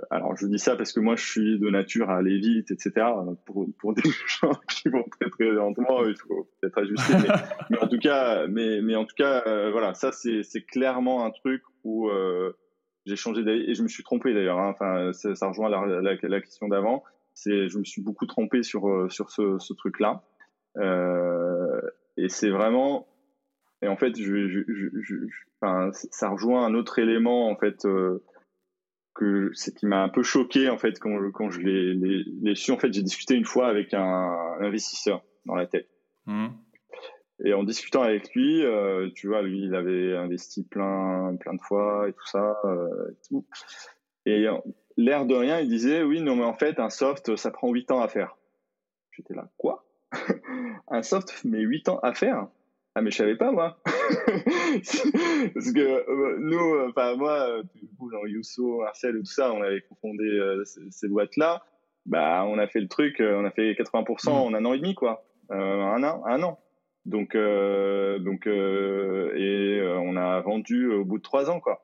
alors 0.09 0.35
je 0.35 0.45
dis 0.45 0.59
ça 0.59 0.75
parce 0.75 0.91
que 0.91 0.99
moi 0.99 1.15
je 1.15 1.25
suis 1.25 1.57
de 1.57 1.69
nature 1.69 2.09
à 2.09 2.17
aller 2.17 2.37
vite, 2.37 2.69
etc. 2.69 3.07
Pour, 3.45 3.65
pour 3.79 3.93
des 3.93 4.01
gens 4.41 4.53
qui 4.69 4.89
vont 4.89 5.05
très 5.19 5.29
très 5.29 5.45
lentement, 5.45 6.03
il 6.05 6.17
faut 6.17 6.49
peut-être 6.59 6.77
ajuster. 6.79 7.13
mais, 7.69 7.79
en 7.81 7.87
tout 7.87 7.99
cas, 7.99 8.47
mais, 8.47 8.81
mais 8.81 8.95
en 8.95 9.05
tout 9.05 9.15
cas, 9.15 9.43
euh, 9.47 9.71
voilà, 9.71 9.93
ça 9.93 10.11
c'est 10.11 10.65
clairement 10.65 11.25
un 11.25 11.31
truc 11.31 11.63
où 11.83 12.09
euh, 12.09 12.51
j'ai 13.05 13.15
changé 13.15 13.43
d'avis 13.43 13.69
et 13.69 13.73
je 13.73 13.83
me 13.83 13.87
suis 13.87 14.03
trompé 14.03 14.33
d'ailleurs. 14.33 14.59
Hein. 14.59 14.73
Enfin, 14.73 15.13
ça, 15.13 15.47
rejoint 15.47 15.69
la, 15.69 16.01
la, 16.01 16.15
la 16.21 16.41
question 16.41 16.67
d'avant. 16.67 17.03
C'est, 17.33 17.67
je 17.67 17.77
me 17.77 17.83
suis 17.83 18.01
beaucoup 18.01 18.25
trompé 18.25 18.63
sur 18.63 19.11
sur 19.11 19.29
ce, 19.29 19.57
ce 19.59 19.73
truc-là. 19.73 20.23
Euh, 20.77 21.81
et 22.17 22.27
c'est 22.29 22.49
vraiment 22.49 23.07
et 23.81 23.87
en 23.87 23.97
fait, 23.97 24.17
je, 24.17 24.47
je, 24.47 24.61
je, 24.67 25.15
enfin, 25.65 25.91
ça 26.11 26.29
rejoint 26.29 26.65
un 26.65 26.73
autre 26.73 26.99
élément 26.99 27.49
en 27.49 27.55
fait 27.55 27.85
euh, 27.85 28.23
que 29.13 29.51
c'est 29.53 29.75
qui 29.75 29.85
m'a 29.85 30.03
un 30.03 30.09
peu 30.09 30.23
choqué 30.23 30.69
en 30.69 30.77
fait 30.77 30.99
quand, 30.99 31.31
quand 31.31 31.49
je 31.49 31.61
l'ai 31.61 32.55
su. 32.55 32.71
En 32.71 32.77
fait, 32.77 32.93
j'ai 32.93 33.01
discuté 33.01 33.35
une 33.35 33.45
fois 33.45 33.67
avec 33.67 33.93
un, 33.93 34.57
investisseur 34.59 35.23
dans 35.45 35.55
la 35.55 35.65
tête. 35.65 35.89
Mmh. 36.25 36.47
Et 37.43 37.53
en 37.53 37.63
discutant 37.63 38.01
avec 38.01 38.33
lui, 38.33 38.63
euh, 38.63 39.09
tu 39.13 39.27
vois, 39.27 39.41
lui, 39.41 39.63
il 39.63 39.75
avait 39.75 40.15
investi 40.15 40.63
plein, 40.63 41.35
plein 41.37 41.53
de 41.53 41.61
fois 41.61 42.07
et 42.07 42.13
tout 42.13 42.27
ça, 42.27 42.57
euh, 42.63 43.11
et 43.11 43.27
tout. 43.27 43.45
Et 44.25 44.45
l'air 44.95 45.25
de 45.25 45.35
rien, 45.35 45.59
il 45.59 45.67
disait, 45.67 46.01
oui, 46.01 46.21
non, 46.21 46.37
mais 46.37 46.45
en 46.45 46.53
fait, 46.53 46.79
un 46.79 46.89
soft, 46.89 47.35
ça 47.35 47.51
prend 47.51 47.69
8 47.69 47.91
ans 47.91 48.01
à 48.01 48.07
faire. 48.07 48.37
J'étais 49.11 49.33
là, 49.33 49.49
quoi? 49.57 49.85
Un 50.87 51.03
soft 51.03 51.43
met 51.43 51.59
8 51.59 51.89
ans 51.89 51.99
à 51.99 52.13
faire? 52.13 52.47
Ah 52.95 53.01
mais 53.01 53.11
je 53.11 53.17
savais 53.17 53.35
pas 53.35 53.51
moi. 53.51 53.77
Parce 55.53 55.71
que 55.71 55.79
euh, 55.79 56.37
nous, 56.39 56.89
enfin 56.89 57.15
moi, 57.15 57.49
euh, 57.49 57.63
du 57.75 57.87
coup, 57.97 58.09
Jean 58.11 58.25
Yousso, 58.25 58.81
Marcel, 58.81 59.17
tout 59.19 59.25
ça, 59.25 59.53
on 59.53 59.61
avait 59.61 59.81
confondé 59.81 60.23
euh, 60.23 60.63
ces, 60.65 61.07
boîtes 61.07 61.37
là. 61.37 61.63
Bah 62.05 62.45
on 62.47 62.59
a 62.59 62.67
fait 62.67 62.81
le 62.81 62.87
truc, 62.87 63.15
on 63.19 63.45
a 63.45 63.51
fait 63.51 63.73
80% 63.73 64.29
mmh. 64.29 64.31
en 64.31 64.53
un 64.53 64.65
an 64.65 64.73
et 64.73 64.77
demi 64.77 64.93
quoi, 64.93 65.25
un 65.49 66.03
an, 66.03 66.23
un 66.25 66.43
an. 66.43 66.59
Donc 67.05 67.35
donc 67.35 68.45
et 68.45 69.81
on 70.01 70.15
a 70.15 70.39
vendu 70.41 70.91
au 70.91 71.03
bout 71.03 71.17
de 71.17 71.23
trois 71.23 71.49
ans 71.49 71.59
quoi. 71.59 71.83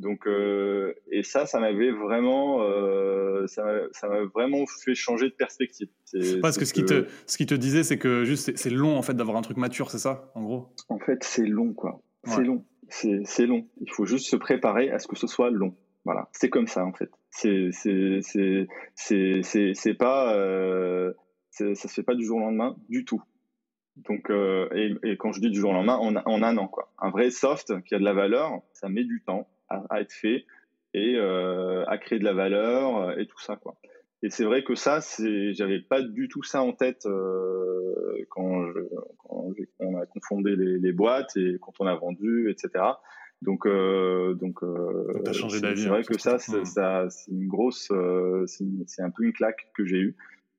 Donc 0.00 0.26
euh, 0.26 0.94
et 1.10 1.22
ça, 1.22 1.44
ça 1.44 1.60
m'avait 1.60 1.90
vraiment, 1.90 2.62
euh, 2.62 3.46
ça 3.46 3.62
m'a 4.08 4.24
vraiment 4.34 4.64
fait 4.66 4.94
changer 4.94 5.28
de 5.28 5.34
perspective. 5.34 5.88
Parce 6.40 6.56
que 6.56 6.64
ce 6.64 6.72
qui 6.72 6.84
te, 6.84 7.06
ce 7.26 7.36
qui 7.36 7.44
te 7.44 7.54
disait, 7.54 7.82
c'est 7.82 7.98
que 7.98 8.24
juste 8.24 8.56
c'est 8.56 8.70
long 8.70 8.96
en 8.96 9.02
fait 9.02 9.12
d'avoir 9.14 9.36
un 9.36 9.42
truc 9.42 9.58
mature, 9.58 9.90
c'est 9.90 9.98
ça, 9.98 10.32
en 10.34 10.42
gros? 10.42 10.68
En 10.88 10.98
fait, 10.98 11.22
c'est 11.22 11.46
long 11.46 11.74
quoi. 11.74 12.00
C'est 12.24 12.42
long, 12.42 12.64
c'est 12.88 13.46
long. 13.46 13.66
Il 13.80 13.92
faut 13.92 14.06
juste 14.06 14.26
se 14.26 14.36
préparer 14.36 14.90
à 14.90 14.98
ce 14.98 15.06
que 15.06 15.16
ce 15.16 15.26
soit 15.26 15.50
long. 15.50 15.76
Voilà, 16.06 16.30
c'est 16.32 16.48
comme 16.48 16.66
ça 16.66 16.84
en 16.84 16.94
fait. 16.94 17.10
C'est 17.30 17.68
c'est 17.72 18.20
c'est 18.94 19.74
c'est 19.74 19.94
pas 19.94 20.34
euh, 20.34 21.12
ça 21.50 21.74
se 21.74 21.88
fait 21.88 22.02
pas 22.02 22.14
du 22.14 22.24
jour 22.24 22.38
au 22.38 22.40
lendemain 22.40 22.74
du 22.88 23.04
tout. 23.04 23.22
Donc, 23.96 24.30
euh, 24.30 24.66
et, 24.74 24.94
et, 25.02 25.16
quand 25.18 25.32
je 25.32 25.40
dis 25.40 25.50
du 25.50 25.60
jour 25.60 25.72
au 25.72 25.74
lendemain, 25.74 25.96
en, 25.96 26.16
en 26.16 26.42
un 26.42 26.56
an, 26.56 26.68
quoi. 26.68 26.90
Un 26.98 27.10
vrai 27.10 27.30
soft 27.30 27.82
qui 27.82 27.94
a 27.94 27.98
de 27.98 28.04
la 28.04 28.14
valeur, 28.14 28.62
ça 28.72 28.88
met 28.88 29.04
du 29.04 29.22
temps 29.26 29.46
à, 29.70 30.00
être 30.00 30.12
fait 30.12 30.44
et 30.92 31.14
euh, 31.16 31.84
à 31.86 31.98
créer 31.98 32.18
de 32.18 32.24
la 32.24 32.32
valeur 32.32 32.96
euh, 32.96 33.16
et 33.16 33.26
tout 33.26 33.40
ça 33.40 33.56
quoi. 33.56 33.76
Et 34.22 34.28
c'est 34.28 34.44
vrai 34.44 34.62
que 34.62 34.74
ça, 34.74 35.00
c'est, 35.00 35.54
j'avais 35.54 35.80
pas 35.80 36.02
du 36.02 36.28
tout 36.28 36.42
ça 36.42 36.62
en 36.62 36.72
tête 36.72 37.06
euh, 37.06 38.22
quand, 38.28 38.66
je, 38.66 38.80
quand 39.16 39.54
on 39.78 39.96
a 39.96 40.04
confondé 40.04 40.56
les, 40.56 40.78
les, 40.78 40.92
boîtes 40.92 41.34
et 41.38 41.56
quand 41.58 41.72
on 41.80 41.86
a 41.86 41.94
vendu, 41.94 42.50
etc. 42.50 42.84
Donc, 43.42 43.66
euh, 43.66 44.34
donc, 44.34 44.62
euh, 44.62 45.32
changé. 45.32 45.58
C'est 45.60 45.88
vrai 45.88 46.00
hein, 46.00 46.02
que 46.02 46.20
ça, 46.20 46.38
c'est, 46.38 46.66
ça, 46.66 47.06
c'est 47.08 47.30
une 47.30 47.46
grosse, 47.46 47.88
euh, 47.90 48.44
c'est, 48.46 49.02
un 49.02 49.10
peu 49.10 49.24
une 49.24 49.32
claque 49.32 49.70
que 49.74 49.86
j'ai 49.86 49.98
eue. 49.98 50.16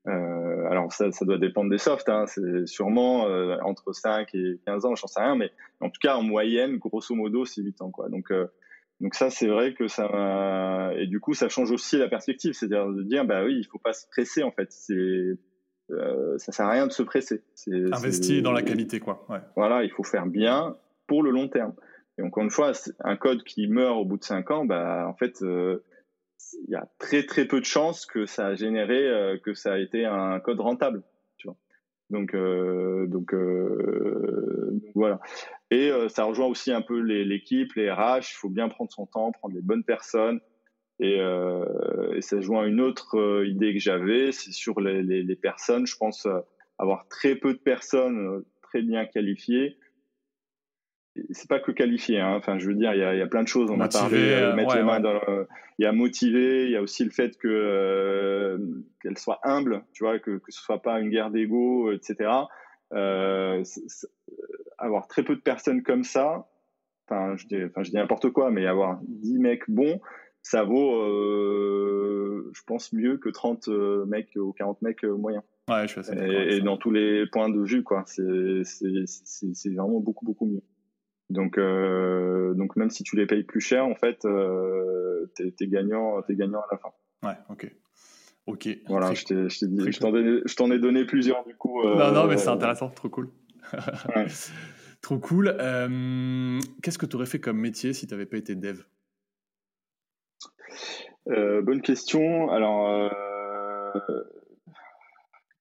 Euh, 0.07 0.65
alors 0.65 0.91
ça, 0.91 1.11
ça 1.11 1.25
doit 1.25 1.37
dépendre 1.37 1.69
des 1.69 1.77
softs, 1.77 2.09
hein, 2.09 2.25
c'est 2.25 2.65
sûrement 2.65 3.25
entre 3.63 3.93
5 3.93 4.33
et 4.33 4.59
15 4.65 4.85
ans, 4.85 4.95
j'en 4.95 5.05
sais 5.05 5.21
rien, 5.21 5.35
mais 5.35 5.51
en 5.79 5.91
tout 5.91 5.99
cas 6.01 6.15
en 6.15 6.23
moyenne, 6.23 6.77
grosso 6.77 7.13
modo, 7.13 7.45
c'est 7.45 7.61
8 7.61 7.83
ans 7.83 7.91
quoi. 7.91 8.09
Donc 8.09 8.33
donc 9.01 9.15
ça, 9.15 9.31
c'est 9.31 9.47
vrai 9.47 9.73
que 9.73 9.87
ça 9.87 10.93
et 10.95 11.07
du 11.07 11.19
coup, 11.19 11.33
ça 11.33 11.49
change 11.49 11.71
aussi 11.71 11.97
la 11.97 12.07
perspective, 12.07 12.53
c'est-à-dire 12.53 12.87
de 12.87 13.01
dire 13.01 13.25
bah 13.25 13.43
oui, 13.43 13.57
il 13.57 13.65
faut 13.65 13.79
pas 13.79 13.93
se 13.93 14.07
presser 14.07 14.43
en 14.43 14.51
fait. 14.51 14.71
C'est 14.71 14.93
euh, 15.91 16.37
ça 16.37 16.51
sert 16.51 16.67
à 16.67 16.71
rien 16.71 16.87
de 16.87 16.91
se 16.91 17.01
presser. 17.01 17.43
Investi 17.67 18.41
dans 18.41 18.51
la 18.51 18.61
qualité, 18.61 18.99
quoi. 18.99 19.25
Ouais. 19.27 19.39
Voilà, 19.55 19.83
il 19.83 19.91
faut 19.91 20.03
faire 20.03 20.27
bien 20.27 20.77
pour 21.07 21.23
le 21.23 21.31
long 21.31 21.49
terme. 21.49 21.73
Et 22.17 22.21
encore 22.21 22.43
une 22.43 22.51
fois, 22.51 22.73
un 22.99 23.17
code 23.17 23.43
qui 23.43 23.67
meurt 23.67 23.97
au 23.97 24.05
bout 24.05 24.17
de 24.17 24.23
cinq 24.23 24.51
ans, 24.51 24.65
bah 24.65 25.07
en 25.07 25.15
fait, 25.15 25.41
euh, 25.41 25.83
il 26.67 26.71
y 26.71 26.75
a 26.75 26.87
très 26.99 27.25
très 27.25 27.45
peu 27.45 27.59
de 27.59 27.65
chances 27.65 28.05
que 28.05 28.27
ça 28.27 28.47
a 28.47 28.55
généré, 28.55 29.07
euh, 29.07 29.37
que 29.43 29.55
ça 29.55 29.73
a 29.73 29.77
été 29.79 30.05
un 30.05 30.39
code 30.39 30.59
rentable. 30.59 31.01
Tu 31.37 31.47
vois. 31.47 31.57
Donc 32.11 32.35
euh, 32.35 33.07
donc, 33.07 33.33
donc 33.33 34.91
voilà. 34.93 35.19
Et 35.71 35.89
euh, 35.89 36.09
ça 36.09 36.25
rejoint 36.25 36.47
aussi 36.47 36.71
un 36.71 36.81
peu 36.81 36.99
l'équipe, 36.99 37.73
les, 37.73 37.89
RH. 37.89 38.31
Il 38.31 38.35
faut 38.35 38.49
bien 38.49 38.67
prendre 38.67 38.91
son 38.91 39.05
temps, 39.05 39.31
prendre 39.31 39.55
les 39.55 39.61
bonnes 39.61 39.85
personnes. 39.85 40.41
Et, 40.99 41.19
euh, 41.19 42.13
et 42.13 42.21
ça 42.21 42.35
rejoint 42.35 42.67
une 42.67 42.79
autre 42.79 43.17
euh, 43.17 43.47
idée 43.47 43.73
que 43.73 43.79
j'avais, 43.79 44.31
c'est 44.31 44.51
sur 44.51 44.79
les, 44.81 45.01
les, 45.01 45.23
les, 45.23 45.35
personnes. 45.35 45.87
Je 45.87 45.95
pense 45.97 46.27
euh, 46.27 46.39
avoir 46.77 47.07
très 47.07 47.35
peu 47.35 47.53
de 47.53 47.57
personnes 47.57 48.43
très 48.61 48.83
bien 48.83 49.05
qualifiées. 49.05 49.77
C'est 51.31 51.49
pas 51.49 51.59
que 51.59 51.71
qualifiées. 51.71 52.19
Hein. 52.19 52.35
Enfin, 52.35 52.59
je 52.59 52.67
veux 52.67 52.75
dire, 52.75 52.93
il 52.93 52.99
y 52.99 53.03
a, 53.03 53.15
y 53.15 53.21
a, 53.21 53.27
plein 53.27 53.41
de 53.41 53.47
choses. 53.47 53.71
On 53.71 53.79
a 53.79 53.89
parlé 53.89 54.17
euh, 54.17 54.55
mettre 54.55 54.75
les 54.75 54.83
mains 54.83 54.99
dans. 54.99 55.13
Le, 55.13 55.47
il 55.79 55.83
y 55.83 55.85
a 55.85 55.91
motiver. 55.91 56.65
Il 56.65 56.71
y 56.71 56.75
a 56.75 56.81
aussi 56.81 57.03
le 57.03 57.09
fait 57.09 57.35
que 57.37 58.59
qu'elle 59.01 59.17
soit 59.17 59.39
humble. 59.43 59.83
Tu 59.93 60.03
vois, 60.03 60.19
que 60.19 60.37
que 60.37 60.51
ce 60.51 60.61
soit 60.61 60.81
pas 60.81 60.99
une 60.99 61.09
guerre 61.09 61.31
d'ego, 61.31 61.91
etc. 61.91 62.29
Euh, 62.93 63.63
avoir 64.81 65.07
très 65.07 65.23
peu 65.23 65.35
de 65.35 65.41
personnes 65.41 65.83
comme 65.83 66.03
ça, 66.03 66.47
enfin 67.07 67.35
je 67.37 67.47
dis, 67.47 67.63
enfin, 67.63 67.83
je 67.83 67.91
dis 67.91 67.95
n'importe 67.95 68.29
quoi, 68.31 68.51
mais 68.51 68.65
avoir 68.65 68.99
10 69.03 69.39
mecs 69.39 69.69
bons, 69.69 69.99
ça 70.43 70.63
vaut, 70.63 70.95
euh, 70.95 72.51
je 72.53 72.61
pense, 72.65 72.93
mieux 72.93 73.17
que 73.17 73.29
30 73.29 73.67
euh, 73.67 74.05
mecs 74.05 74.35
ou 74.35 74.53
40 74.53 74.81
mecs 74.81 75.03
euh, 75.03 75.15
moyens. 75.15 75.43
Ouais, 75.69 75.83
je 75.83 75.87
suis 75.87 75.99
assez 75.99 76.13
et, 76.13 76.55
et 76.55 76.61
dans 76.61 76.77
tous 76.77 76.91
les 76.91 77.25
points 77.27 77.49
de 77.49 77.61
vue, 77.61 77.83
quoi. 77.83 78.03
C'est 78.05 79.69
vraiment 79.69 79.99
beaucoup, 79.99 80.25
beaucoup 80.25 80.47
mieux. 80.47 80.63
Donc, 81.29 81.57
euh, 81.57 82.53
donc 82.55 82.75
même 82.75 82.89
si 82.89 83.03
tu 83.03 83.15
les 83.15 83.25
payes 83.25 83.43
plus 83.43 83.61
cher, 83.61 83.85
en 83.85 83.95
fait, 83.95 84.25
euh, 84.25 85.31
t'es 85.35 85.53
es 85.61 85.67
gagnant, 85.67 86.21
es 86.27 86.35
gagnant 86.35 86.59
à 86.59 86.67
la 86.71 86.77
fin. 86.77 86.89
Ouais, 87.23 87.37
ok. 87.49 87.71
Ok. 88.47 88.67
Voilà, 88.87 89.13
je 89.13 90.55
t'en 90.55 90.71
ai, 90.71 90.79
donné 90.79 91.05
plusieurs 91.05 91.45
du 91.45 91.55
coup. 91.55 91.83
non, 91.83 92.11
non, 92.11 92.27
mais 92.27 92.37
c'est 92.37 92.49
intéressant, 92.49 92.89
trop 92.89 93.09
cool. 93.09 93.29
Trop 95.01 95.17
cool. 95.17 95.55
Euh, 95.59 96.59
qu'est-ce 96.81 96.97
que 96.97 97.05
tu 97.05 97.15
aurais 97.15 97.25
fait 97.25 97.39
comme 97.39 97.57
métier 97.57 97.93
si 97.93 98.07
tu 98.07 98.13
n'avais 98.13 98.25
pas 98.25 98.37
été 98.37 98.55
dev? 98.55 98.81
Euh, 101.27 101.61
Bonne 101.61 101.81
question. 101.81 102.49
Alors, 102.51 103.11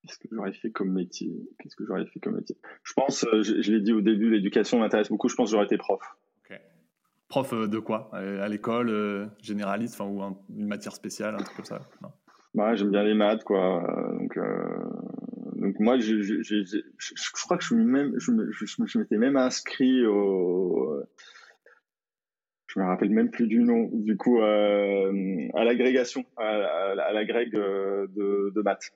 qu'est-ce 0.02 0.18
que 0.18 0.28
j'aurais 0.30 0.52
fait 0.52 0.70
comme 0.70 0.92
métier? 0.92 1.32
Qu'est-ce 1.58 1.76
que 1.76 1.84
j'aurais 1.86 2.04
fait 2.06 2.20
comme 2.20 2.36
métier? 2.36 2.56
Je 2.82 2.92
pense, 2.92 3.24
je, 3.32 3.72
l'ai 3.72 3.80
dit 3.80 3.92
au 3.92 4.02
début, 4.02 4.30
l'éducation 4.30 4.78
m'intéresse 4.78 5.08
beaucoup. 5.08 5.28
Je 5.28 5.36
pense 5.36 5.48
que 5.48 5.52
j'aurais 5.52 5.66
été 5.66 5.78
prof. 5.78 6.00
Prof 7.28 7.54
de 7.54 7.78
quoi? 7.78 8.10
À 8.12 8.48
l'école, 8.48 9.30
généraliste, 9.40 10.00
ou 10.00 10.20
une 10.22 10.66
matière 10.66 10.92
spéciale, 10.92 11.36
un 11.36 11.38
truc 11.38 11.56
comme 11.56 11.64
ça? 11.64 11.80
Bah, 12.54 12.74
j'aime 12.74 12.90
bien 12.90 13.04
les 13.04 13.14
maths, 13.14 13.44
quoi. 13.44 13.84
Donc, 14.18 14.36
donc 15.60 15.78
moi, 15.78 15.98
je, 15.98 16.22
je, 16.22 16.42
je, 16.42 16.78
je, 16.98 17.32
crois 17.32 17.58
que 17.58 17.64
je 17.64 17.74
même, 17.74 18.14
je, 18.18 18.32
je, 18.50 18.98
m'étais 18.98 19.18
même 19.18 19.36
inscrit 19.36 20.06
au, 20.06 21.04
je 22.72 22.78
me 22.78 22.84
rappelle 22.84 23.10
même 23.10 23.30
plus 23.30 23.46
du 23.46 23.60
nom, 23.60 23.90
du 23.92 24.16
coup, 24.16 24.40
euh, 24.40 25.48
à 25.54 25.64
l'agrégation, 25.64 26.24
à, 26.36 26.46
à, 26.46 27.12
l'agrég 27.12 27.54
euh, 27.54 28.06
de, 28.08 28.52
de 28.54 28.62
maths. 28.62 28.92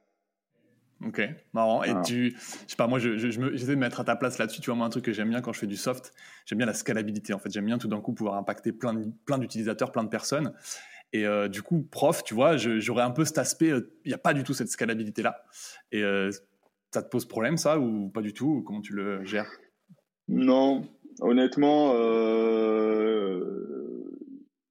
Ok, 1.05 1.21
marrant. 1.53 1.83
Et 1.83 1.93
tu, 2.03 2.31
je 2.31 2.71
sais 2.71 2.77
pas, 2.77 2.87
moi, 2.87 2.99
j'essaie 2.99 3.37
de 3.39 3.75
mettre 3.75 4.01
à 4.01 4.05
ta 4.05 4.17
place 4.17 4.39
là-dessus. 4.39 4.61
Tu 4.61 4.71
vois, 4.71 4.77
moi, 4.77 4.87
un 4.87 4.91
truc 4.91 5.05
que 5.05 5.13
j'aime 5.13 5.29
bien 5.29 5.43
quand 5.43 5.53
je 5.53 5.59
fais 5.59 5.67
du 5.67 5.77
soft, 5.77 6.15
j'aime 6.47 6.59
bien 6.59 6.67
la 6.67 6.73
scalabilité. 6.73 7.35
En 7.35 7.39
fait, 7.39 7.51
j'aime 7.51 7.67
bien 7.67 7.79
tout 7.79 7.89
d'un 7.89 8.01
coup 8.01 8.15
pouvoir 8.15 8.37
impacter 8.37 8.73
plein, 8.73 9.03
plein 9.27 9.39
d'utilisateurs, 9.39 9.93
plein 9.93 10.05
de 10.05 10.09
personnes. 10.09 10.55
Et 11.13 11.27
euh, 11.27 11.49
du 11.49 11.63
coup, 11.63 11.83
prof, 11.83 12.23
tu 12.25 12.35
vois, 12.35 12.57
j'aurais 12.57 13.03
un 13.03 13.11
peu 13.11 13.25
cet 13.25 13.39
aspect, 13.39 13.73
il 14.05 14.09
n'y 14.09 14.15
a 14.15 14.19
pas 14.19 14.35
du 14.35 14.45
tout 14.45 14.55
cette 14.55 14.69
scalabilité-là. 14.69 15.45
Et 15.93 16.03
ça 16.95 17.03
te 17.03 17.09
pose 17.09 17.27
problème, 17.27 17.57
ça, 17.57 17.79
ou 17.79 18.09
pas 18.09 18.23
du 18.23 18.33
tout 18.33 18.63
Comment 18.65 18.81
tu 18.81 18.95
le 18.95 19.25
gères? 19.25 19.51
Non, 20.29 20.89
honnêtement, 21.21 21.93
euh, 21.97 23.41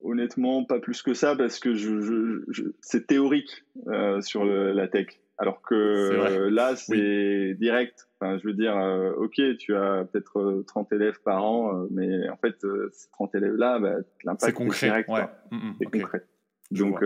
honnêtement, 0.01 0.63
pas 0.63 0.79
plus 0.79 1.01
que 1.01 1.13
ça, 1.13 1.35
parce 1.35 1.59
que 1.59 1.75
je, 1.75 2.71
c'est 2.81 3.07
théorique 3.07 3.65
euh, 3.87 4.21
sur 4.21 4.45
la 4.45 4.87
tech. 4.87 5.07
Alors 5.37 5.61
que 5.61 6.47
là, 6.49 6.77
c'est 6.77 7.55
direct. 7.55 8.07
Enfin, 8.19 8.37
je 8.37 8.47
veux 8.47 8.53
dire, 8.53 8.77
euh, 8.77 9.11
ok, 9.17 9.41
tu 9.57 9.75
as 9.75 10.05
peut-être 10.05 10.63
30 10.67 10.93
élèves 10.93 11.19
par 11.25 11.43
an, 11.43 11.87
mais 11.91 12.29
en 12.29 12.37
fait, 12.37 12.55
ces 12.93 13.09
30 13.11 13.35
élèves-là, 13.35 13.79
bah, 13.79 13.95
l'impact 14.23 14.59
est 14.61 14.85
direct. 14.85 15.09
Ouais. 15.09 15.25
Mm, 15.51 15.57
mm, 15.57 15.75
c'est 15.77 15.85
concret. 15.99 16.23
Donc, 16.71 17.03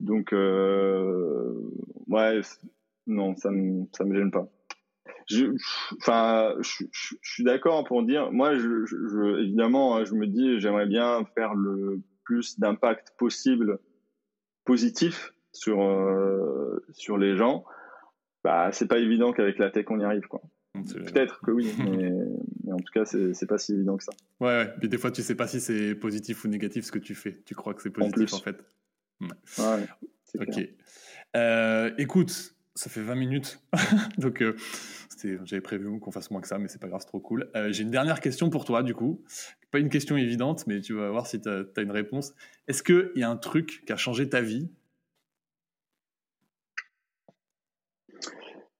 donc, 0.00 0.32
ouais, 2.06 2.40
non, 3.08 3.34
ça 3.36 3.50
me, 3.50 3.84
ça 3.96 4.04
me 4.04 4.14
gêne 4.14 4.30
pas. 4.30 4.48
Je, 5.28 5.46
enfin, 6.00 6.54
je, 6.60 6.84
suis 7.22 7.44
d'accord 7.44 7.84
pour 7.84 8.02
dire, 8.02 8.32
moi, 8.32 8.54
je, 8.56 9.42
évidemment, 9.42 10.04
je 10.04 10.14
me 10.14 10.26
dis, 10.26 10.60
j'aimerais 10.60 10.86
bien 10.86 11.24
faire 11.34 11.54
le 11.54 12.00
plus 12.24 12.58
d'impact 12.58 13.12
possible 13.18 13.78
positif 14.64 15.34
sur 15.52 15.82
euh, 15.82 16.84
sur 16.92 17.18
les 17.18 17.36
gens. 17.36 17.64
Bah, 18.44 18.70
c'est 18.72 18.86
pas 18.86 18.98
évident 18.98 19.32
qu'avec 19.32 19.58
la 19.58 19.70
tech 19.70 19.86
on 19.90 19.98
y 19.98 20.04
arrive, 20.04 20.26
quoi. 20.28 20.40
Peut-être 20.74 21.40
que 21.40 21.50
oui, 21.50 21.74
mais, 21.78 22.72
en 22.72 22.76
tout 22.76 22.92
cas, 22.92 23.04
c'est 23.04 23.46
pas 23.46 23.58
si 23.58 23.72
évident 23.72 23.96
que 23.96 24.04
ça. 24.04 24.12
Ouais, 24.40 24.48
ouais. 24.48 24.72
Mais 24.80 24.88
des 24.88 24.98
fois, 24.98 25.10
tu 25.10 25.22
sais 25.22 25.34
pas 25.34 25.48
si 25.48 25.60
c'est 25.60 25.94
positif 25.94 26.44
ou 26.44 26.48
négatif 26.48 26.84
ce 26.84 26.92
que 26.92 26.98
tu 26.98 27.14
fais. 27.14 27.42
Tu 27.44 27.54
crois 27.54 27.74
que 27.74 27.82
c'est 27.82 27.90
positif 27.90 28.34
en, 28.34 28.38
fait. 28.38 28.64
Ouais. 29.20 29.86
ok. 30.38 30.68
Euh, 31.36 31.90
écoute, 31.98 32.54
ça 32.78 32.88
fait 32.88 33.00
20 33.00 33.16
minutes. 33.16 33.60
Donc, 34.18 34.40
euh, 34.40 34.54
j'avais 35.44 35.60
prévu 35.60 35.98
qu'on 35.98 36.12
fasse 36.12 36.30
moins 36.30 36.40
que 36.40 36.46
ça, 36.46 36.58
mais 36.58 36.68
c'est 36.68 36.80
pas 36.80 36.86
grave, 36.86 37.00
c'est 37.00 37.08
trop 37.08 37.18
cool. 37.18 37.50
Euh, 37.56 37.72
j'ai 37.72 37.82
une 37.82 37.90
dernière 37.90 38.20
question 38.20 38.50
pour 38.50 38.64
toi, 38.64 38.84
du 38.84 38.94
coup. 38.94 39.24
Pas 39.72 39.80
une 39.80 39.88
question 39.88 40.16
évidente, 40.16 40.64
mais 40.68 40.80
tu 40.80 40.94
vas 40.94 41.10
voir 41.10 41.26
si 41.26 41.40
tu 41.40 41.48
as, 41.48 41.80
une 41.80 41.90
réponse. 41.90 42.34
Est-ce 42.68 42.84
qu'il 42.84 43.10
y 43.16 43.24
a 43.24 43.30
un 43.30 43.36
truc 43.36 43.82
qui 43.84 43.92
a 43.92 43.96
changé 43.96 44.28
ta 44.28 44.40
vie? 44.40 44.70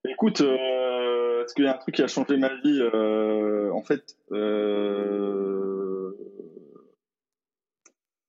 Écoute, 0.04 0.42
euh, 0.42 1.44
est-ce 1.44 1.54
qu'il 1.54 1.64
y 1.64 1.68
a 1.68 1.74
un 1.74 1.78
truc 1.78 1.96
qui 1.96 2.02
a 2.02 2.06
changé 2.06 2.36
ma 2.36 2.54
vie? 2.62 2.80
En 3.72 3.82
fait, 3.82 4.16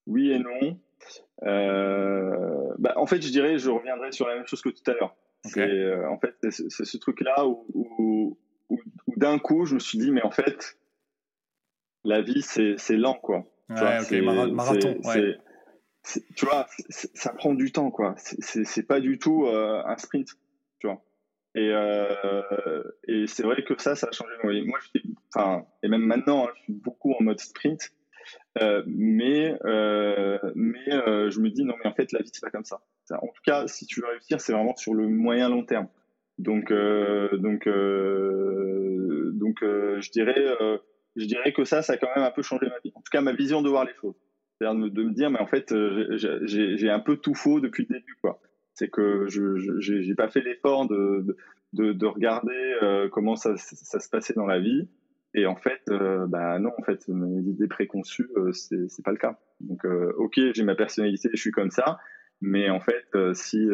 oui 0.07 0.31
et 0.31 0.39
non. 0.39 0.79
Bah, 2.79 2.93
en 2.95 3.05
fait, 3.05 3.21
je 3.21 3.29
dirais, 3.29 3.59
je 3.59 3.69
reviendrai 3.69 4.11
sur 4.11 4.27
la 4.27 4.35
même 4.35 4.47
chose 4.47 4.63
que 4.63 4.69
tout 4.69 4.89
à 4.89 4.93
l'heure. 4.93 5.15
Euh, 5.57 6.07
en 6.07 6.19
fait, 6.19 6.35
c'est 6.49 6.85
ce 6.85 6.97
truc-là 6.97 7.45
où, 7.47 8.37
d'un 9.15 9.39
coup, 9.39 9.65
je 9.65 9.75
me 9.75 9.79
suis 9.79 9.97
dit, 9.97 10.11
mais 10.11 10.23
en 10.23 10.31
fait, 10.31 10.77
la 12.03 12.21
vie, 12.21 12.41
c'est 12.41 12.97
lent, 12.97 13.15
quoi. 13.15 13.45
Ouais, 13.69 14.21
marathon. 14.51 14.99
tu 16.35 16.45
vois, 16.45 16.67
ça 16.89 17.33
prend 17.33 17.53
du 17.53 17.71
temps, 17.71 17.91
quoi. 17.91 18.15
C'est 18.17 18.87
pas 18.87 18.99
du 18.99 19.19
tout 19.19 19.45
euh, 19.45 19.81
un 19.85 19.97
sprint, 19.97 20.29
tu 20.79 20.87
vois. 20.87 21.03
Et, 21.55 21.69
euh, 21.71 22.83
et 23.07 23.25
c'est 23.27 23.43
vrai 23.43 23.63
que 23.63 23.79
ça, 23.81 23.95
ça 23.95 24.07
a 24.07 24.11
changé 24.11 24.31
ma 24.43 24.51
vie. 24.51 24.65
Moi, 24.65 24.79
enfin, 25.33 25.65
et 25.83 25.87
même 25.87 26.05
maintenant, 26.05 26.45
hein, 26.45 26.51
je 26.57 26.63
suis 26.63 26.73
beaucoup 26.73 27.13
en 27.13 27.23
mode 27.23 27.39
sprint. 27.39 27.91
Euh, 28.61 28.83
mais 28.87 29.57
euh, 29.65 30.37
mais 30.55 30.91
euh, 30.91 31.29
je 31.29 31.39
me 31.39 31.49
dis 31.49 31.63
non 31.63 31.75
mais 31.83 31.89
en 31.89 31.93
fait 31.93 32.11
la 32.11 32.19
vie 32.19 32.29
c'est 32.33 32.41
pas 32.41 32.49
comme 32.49 32.65
ça. 32.65 32.81
En 33.11 33.27
tout 33.27 33.41
cas 33.43 33.67
si 33.67 33.85
tu 33.85 34.01
veux 34.01 34.07
réussir 34.07 34.41
c'est 34.41 34.53
vraiment 34.53 34.75
sur 34.75 34.93
le 34.93 35.07
moyen 35.07 35.49
long 35.49 35.63
terme. 35.63 35.87
Donc 36.37 36.71
donc 36.71 37.67
donc 37.67 39.57
je 39.61 40.11
dirais 40.11 40.43
je 41.15 41.25
dirais 41.25 41.53
que 41.53 41.63
ça 41.63 41.81
ça 41.81 41.93
a 41.93 41.97
quand 41.97 42.09
même 42.15 42.25
un 42.25 42.31
peu 42.31 42.41
changé 42.41 42.67
ma 42.67 42.79
vie. 42.83 42.91
En 42.95 43.01
tout 43.01 43.11
cas 43.11 43.21
ma 43.21 43.33
vision 43.33 43.61
de 43.61 43.69
voir 43.69 43.85
les 43.85 43.93
choses. 43.93 44.15
C'est-à-dire 44.57 44.89
de, 44.89 45.03
me 45.03 45.11
dire 45.11 45.29
mais 45.29 45.39
en 45.39 45.47
fait 45.47 45.73
j'ai 46.45 46.89
un 46.89 46.99
peu 46.99 47.17
tout 47.17 47.35
faux 47.35 47.59
depuis 47.59 47.85
le 47.89 47.95
début 47.95 48.17
quoi. 48.21 48.41
C'est 48.73 48.89
que 48.89 49.27
je 49.27 49.57
j'ai 49.79 50.15
pas 50.15 50.29
fait 50.29 50.41
l'effort 50.41 50.87
de, 50.87 51.37
de, 51.73 51.93
de 51.93 52.05
regarder 52.05 53.07
comment 53.11 53.35
ça, 53.35 53.55
ça 53.57 53.99
se 53.99 54.09
passait 54.09 54.33
dans 54.33 54.47
la 54.47 54.59
vie 54.59 54.87
et 55.33 55.45
en 55.45 55.55
fait, 55.55 55.81
euh, 55.89 56.25
bah 56.27 56.57
non, 56.59 56.71
en 56.77 56.83
fait, 56.83 57.07
mes 57.07 57.41
idées 57.41 57.67
préconçues, 57.67 58.29
euh, 58.35 58.51
c'est 58.51 59.03
pas 59.03 59.11
le 59.11 59.17
cas. 59.17 59.39
Donc, 59.59 59.85
euh, 59.85 60.11
ok, 60.17 60.39
j'ai 60.53 60.63
ma 60.63 60.75
personnalité, 60.75 61.29
je 61.33 61.39
suis 61.39 61.51
comme 61.51 61.69
ça, 61.69 61.99
mais 62.41 62.69
en 62.69 62.79
fait, 62.79 63.05
euh, 63.15 63.33
si 63.33 63.67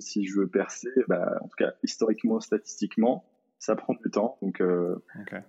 si 0.00 0.24
je 0.24 0.38
veux 0.38 0.46
percer, 0.46 0.90
bah, 1.08 1.38
en 1.40 1.48
tout 1.48 1.56
cas 1.56 1.74
historiquement, 1.82 2.40
statistiquement, 2.40 3.24
ça 3.58 3.74
prend 3.74 3.94
du 3.94 4.10
temps. 4.10 4.38
Donc, 4.42 4.62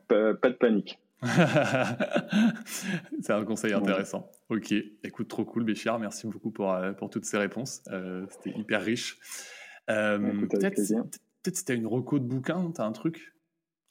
pas, 0.07 0.33
pas, 0.33 0.49
de 0.49 0.55
panique. 0.55 0.99
c'est 3.21 3.33
un 3.33 3.45
conseil 3.45 3.73
intéressant. 3.73 4.29
Ok, 4.49 4.73
écoute, 5.03 5.27
trop 5.27 5.45
cool, 5.45 5.65
Béchir. 5.65 5.99
Merci 5.99 6.27
beaucoup 6.27 6.51
pour, 6.51 6.75
pour 6.97 7.09
toutes 7.09 7.25
ces 7.25 7.37
réponses. 7.37 7.83
C'était 8.29 8.57
hyper 8.57 8.81
riche. 8.81 9.19
peut-être 9.87 10.75
peut 11.43 11.51
si 11.53 11.63
tu 11.63 11.71
as 11.71 11.75
une 11.75 11.85
reco 11.85 12.17
de 12.17 12.25
bouquin, 12.25 12.71
tu 12.73 12.81
as 12.81 12.85
un 12.85 12.91
truc 12.91 13.35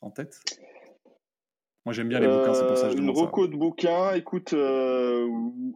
en 0.01 0.11
tête? 0.11 0.41
Moi, 1.85 1.93
j'aime 1.93 2.09
bien 2.09 2.19
les 2.19 2.29
bouquins, 2.29 2.55
c'est 2.55 2.67
pour 2.67 2.79
ça 2.79 2.89
que 2.89 2.97
je 2.97 3.03
Une 3.03 3.11
reco 3.11 3.47
de 3.47 3.57
bouquins, 3.57 4.15
écoute, 4.15 4.55
euh, 4.55 5.29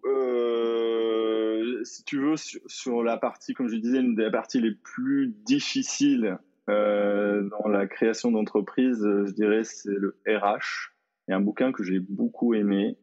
euh, 0.07 1.85
si 1.85 2.03
tu 2.05 2.19
veux, 2.19 2.37
sur, 2.37 3.03
la 3.03 3.19
partie, 3.19 3.53
comme 3.53 3.69
je 3.69 3.77
disais, 3.77 3.99
une 3.99 4.15
des 4.15 4.31
parties 4.31 4.59
les 4.59 4.73
plus 4.73 5.35
difficiles 5.45 6.39
euh, 6.71 7.47
dans 7.51 7.69
la 7.69 7.87
création 7.87 8.31
d'entreprise, 8.31 9.01
je 9.03 9.33
dirais, 9.33 9.65
c'est 9.65 9.93
le 9.93 10.17
RH. 10.27 10.95
Il 11.27 11.33
y 11.33 11.35
a 11.35 11.37
un 11.37 11.43
bouquin 11.43 11.73
que 11.73 11.83
j'ai 11.83 11.99
beaucoup 11.99 12.55
aimé 12.55 12.97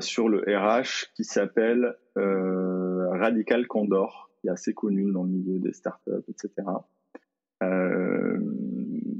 sur 0.00 0.28
le 0.28 0.40
RH 0.48 1.12
qui 1.14 1.22
s'appelle 1.22 1.94
Radical 2.16 3.68
Condor, 3.68 4.30
qui 4.40 4.48
est 4.48 4.50
assez 4.50 4.74
connu 4.74 5.12
dans 5.12 5.22
le 5.22 5.30
milieu 5.30 5.60
des 5.60 5.72
startups, 5.72 6.24
etc. 6.28 6.64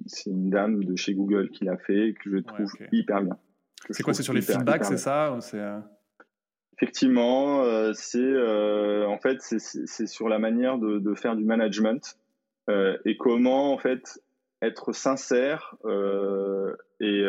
C'est 0.09 0.31
une 0.31 0.51
dame 0.51 0.85
de 0.85 0.97
chez 0.97 1.15
Google 1.15 1.51
qui 1.51 1.65
l'a 1.65 1.77
fait 1.77 2.15
que 2.21 2.31
je 2.31 2.39
trouve 2.39 2.73
hyper 2.93 3.23
bien. 3.23 3.39
C'est 3.91 4.03
quoi 4.03 4.15
C'est 4.15 4.23
sur 4.23 4.35
les 4.35 4.43
feedbacks, 4.43 4.85
c'est 4.85 4.97
ça 4.97 5.39
euh 5.55 5.81
Effectivement, 6.77 7.63
euh, 7.65 7.93
c'est 7.93 8.19
euh, 8.19 9.07
en 9.07 9.19
fait 9.19 9.39
c'est 9.41 10.07
sur 10.07 10.29
la 10.29 10.39
manière 10.39 10.79
de, 10.79 11.15
faire 11.15 11.37
du 11.37 11.45
management 11.45 12.19
et 13.05 13.17
comment 13.17 13.73
en 13.73 13.79
fait 13.79 14.23
être 14.61 14.93
sincère 14.93 15.77
et 17.01 17.25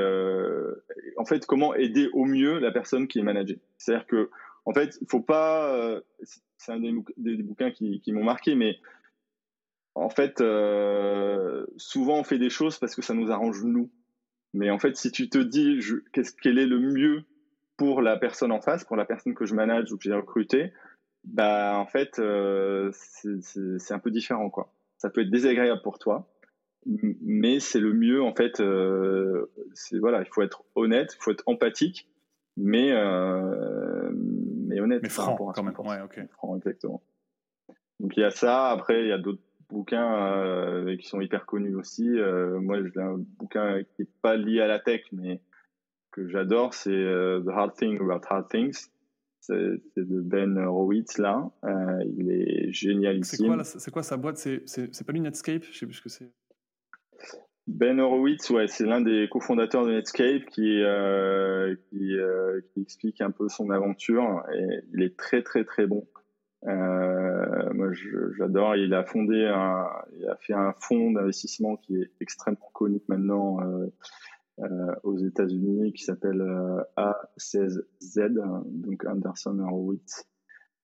en 1.17 1.25
fait 1.25 1.45
comment 1.45 1.73
aider 1.75 2.09
au 2.13 2.25
mieux 2.25 2.59
la 2.59 2.71
personne 2.71 3.07
qui 3.07 3.19
est 3.19 3.23
managée. 3.23 3.59
C'est-à-dire 3.77 4.07
que 4.07 4.29
en 4.65 4.73
fait, 4.73 4.97
il 5.01 5.07
faut 5.09 5.21
pas. 5.21 5.99
c'est 6.57 6.71
un 6.71 6.79
des, 6.79 6.93
des, 7.17 7.41
bouquins 7.41 7.71
qui, 7.71 8.01
qui 8.01 8.11
m'ont 8.11 8.23
marqué, 8.23 8.53
mais 8.53 8.77
en 9.99 10.09
fait, 10.09 10.39
euh, 10.41 11.65
souvent 11.77 12.19
on 12.19 12.23
fait 12.23 12.39
des 12.39 12.49
choses 12.49 12.79
parce 12.79 12.95
que 12.95 13.01
ça 13.01 13.13
nous 13.13 13.31
arrange 13.31 13.63
nous. 13.63 13.89
Mais 14.53 14.69
en 14.69 14.79
fait, 14.79 14.95
si 14.95 15.11
tu 15.11 15.29
te 15.29 15.37
dis 15.37 15.79
qu'est-ce 16.13 16.33
quel 16.41 16.57
est 16.57 16.65
le 16.65 16.79
mieux 16.79 17.23
pour 17.77 18.01
la 18.01 18.17
personne 18.17 18.51
en 18.51 18.61
face, 18.61 18.83
pour 18.83 18.95
la 18.95 19.05
personne 19.05 19.33
que 19.33 19.45
je 19.45 19.53
manage 19.53 19.91
ou 19.91 19.97
que 19.97 20.03
j'ai 20.03 20.13
recrutée, 20.13 20.73
bah 21.25 21.77
en 21.77 21.85
fait, 21.85 22.17
euh, 22.19 22.91
c'est 22.93 23.93
un 23.93 23.99
peu 23.99 24.09
différent 24.09 24.49
quoi. 24.49 24.73
Ça 24.97 25.09
peut 25.09 25.21
être 25.21 25.29
désagréable 25.29 25.81
pour 25.83 25.99
toi, 25.99 26.27
mais 26.85 27.59
c'est 27.59 27.79
le 27.79 27.93
mieux 27.93 28.23
en 28.23 28.33
fait. 28.33 28.61
c'est 29.73 29.99
voilà, 29.99 30.21
il 30.21 30.27
faut 30.31 30.41
être 30.41 30.63
honnête, 30.75 31.15
il 31.19 31.21
faut 31.21 31.31
être 31.31 31.43
empathique, 31.45 32.09
mais 32.57 32.91
mais 34.69 34.79
honnête. 34.79 35.01
Mais 35.03 35.09
franc 35.09 35.35
quand 35.35 35.63
même. 35.63 35.75
Ouais, 35.79 36.01
ok. 36.03 36.19
Franc, 36.31 36.55
exactement. 36.55 37.03
Donc 37.99 38.15
il 38.15 38.21
y 38.21 38.23
a 38.23 38.31
ça. 38.31 38.69
Après, 38.69 39.01
il 39.01 39.07
y 39.09 39.11
a 39.11 39.17
d'autres 39.17 39.41
bouquins 39.79 40.95
qui 40.97 41.07
sont 41.07 41.21
hyper 41.21 41.45
connus 41.45 41.75
aussi. 41.75 42.09
moi, 42.61 42.77
j'ai 42.83 43.01
un 43.01 43.17
bouquin 43.37 43.83
qui 43.83 44.03
est 44.03 44.09
pas 44.21 44.35
lié 44.35 44.61
à 44.61 44.67
la 44.67 44.79
tech, 44.79 45.01
mais 45.11 45.41
que 46.11 46.27
j'adore, 46.27 46.73
c'est 46.73 46.89
The 46.89 47.49
Hard 47.49 47.75
Thing 47.75 47.99
About 48.01 48.25
Hard 48.29 48.49
Things 48.49 48.89
c'est 49.41 50.03
de 50.03 50.21
Ben 50.21 50.57
Horowitz 50.57 51.17
là. 51.17 51.49
Euh, 51.63 52.03
il 52.17 52.31
est 52.31 52.71
génialissime. 52.71 53.61
C'est 53.63 53.91
quoi, 53.91 54.03
sa 54.03 54.17
boîte? 54.17 54.37
C'est 54.37 55.05
pas 55.05 55.13
lui 55.13 55.21
Netscape? 55.21 55.63
Je 55.71 55.77
sais 55.77 55.85
plus 55.85 55.95
ce 55.95 56.01
que 56.01 56.09
c'est. 56.09 56.31
Ben 57.67 57.99
Horowitz, 57.99 58.49
ouais, 58.49 58.67
c'est 58.67 58.85
l'un 58.85 59.01
des 59.01 59.27
cofondateurs 59.29 59.85
de 59.85 59.91
Netscape 59.91 60.45
qui, 60.47 60.81
euh, 60.81 61.75
euh, 61.93 62.61
qui, 62.73 62.81
explique 62.81 63.21
un 63.21 63.29
peu 63.29 63.47
son 63.47 63.69
aventure 63.69 64.43
et 64.55 64.81
il 64.93 65.03
est 65.03 65.15
très 65.15 65.43
très 65.43 65.63
très 65.63 65.85
bon. 65.85 66.07
Moi, 66.63 67.91
j'adore. 68.37 68.75
Il 68.75 68.93
a 68.93 69.03
fondé, 69.03 69.45
un, 69.45 69.87
il 70.17 70.25
a 70.27 70.35
fait 70.37 70.53
un 70.53 70.73
fonds 70.79 71.11
d'investissement 71.11 71.77
qui 71.77 71.95
est 71.95 72.11
extrêmement 72.19 72.69
connu 72.73 73.01
maintenant 73.07 73.59
euh, 74.61 74.93
aux 75.03 75.17
États-Unis 75.17 75.93
qui 75.93 76.03
s'appelle 76.03 76.41
euh, 76.41 76.81
A16Z, 76.97 78.33
donc 78.65 79.05
Anderson 79.05 79.57
Horowitz. 79.59 80.27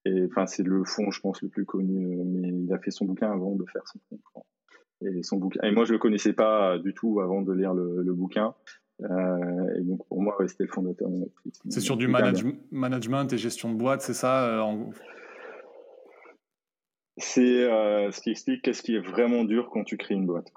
Et 0.06 0.28
enfin, 0.28 0.46
c'est 0.46 0.64
le 0.64 0.86
fond, 0.86 1.12
je 1.12 1.20
pense, 1.20 1.42
le 1.42 1.50
plus 1.50 1.66
connu, 1.66 2.20
euh, 2.20 2.24
mais 2.26 2.48
il 2.48 2.72
a 2.72 2.80
fait 2.80 2.92
son 2.92 3.04
bouquin 3.04 3.34
avant 3.34 3.56
de 3.56 3.66
faire 3.66 3.82
son 3.86 4.00
fond. 4.08 4.44
Et 5.02 5.24
son 5.24 5.38
bouquin. 5.38 5.60
Et 5.64 5.72
moi, 5.72 5.84
je 5.84 5.92
le 5.92 6.00
connaissais 6.00 6.32
pas 6.32 6.78
du 6.78 6.94
tout 6.94 7.20
avant 7.20 7.42
de 7.42 7.52
lire 7.52 7.74
le, 7.74 8.14
bouquin. 8.14 8.56
et 9.02 9.82
donc, 9.82 10.08
pour 10.08 10.22
moi, 10.22 10.38
c'était 10.48 10.64
le 10.64 10.70
fondateur 10.70 11.10
de 11.10 11.16
Netflix. 11.16 11.60
C'est 11.68 11.82
sur 11.82 11.98
du 11.98 12.08
management 12.08 13.34
et 13.34 13.38
gestion 13.38 13.74
de 13.74 13.78
boîte, 13.78 14.02
c'est 14.04 14.14
ça 14.14 14.66
C'est 17.18 17.42
ce 18.12 18.22
qui 18.22 18.32
explique 18.32 18.62
qu'est-ce 18.62 18.82
qui 18.82 18.96
est 18.96 19.00
vraiment 19.00 19.44
dur 19.44 19.70
quand 19.72 19.84
tu 19.84 19.98
crées 19.98 20.16
une 20.16 20.26
boîte. 20.26 20.52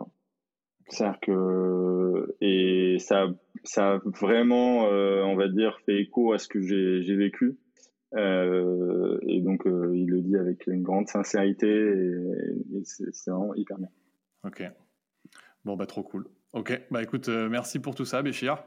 C'est-à-dire 0.89 1.21
que 1.21 2.37
et 2.41 2.97
ça, 2.99 3.27
ça 3.65 3.95
a 3.95 3.99
vraiment, 4.05 4.87
euh, 4.87 5.23
on 5.23 5.37
va 5.37 5.49
dire, 5.49 5.79
fait 5.85 6.01
écho 6.01 6.33
à 6.33 6.39
ce 6.39 6.49
que 6.49 6.61
j'ai 6.61 7.17
vécu. 7.17 7.59
Euh, 8.15 9.19
et 9.23 9.41
donc, 9.41 9.67
euh, 9.67 9.93
il 9.95 10.09
le 10.09 10.23
dit 10.23 10.37
avec 10.37 10.67
une 10.67 10.83
grande 10.83 11.09
sincérité 11.09 11.69
et, 11.69 12.83
c'est 12.85 13.31
vraiment 13.31 13.55
hyper 13.55 13.79
bien. 13.79 13.89
Ok. 14.45 14.63
Bon, 15.65 15.77
bah, 15.77 15.87
trop 15.87 16.03
cool. 16.03 16.27
Ok. 16.55 16.81
Bah, 16.91 17.03
écoute, 17.03 17.29
merci 17.29 17.79
pour 17.79 17.95
tout 17.95 18.05
ça, 18.05 18.23
Béchir. 18.23 18.65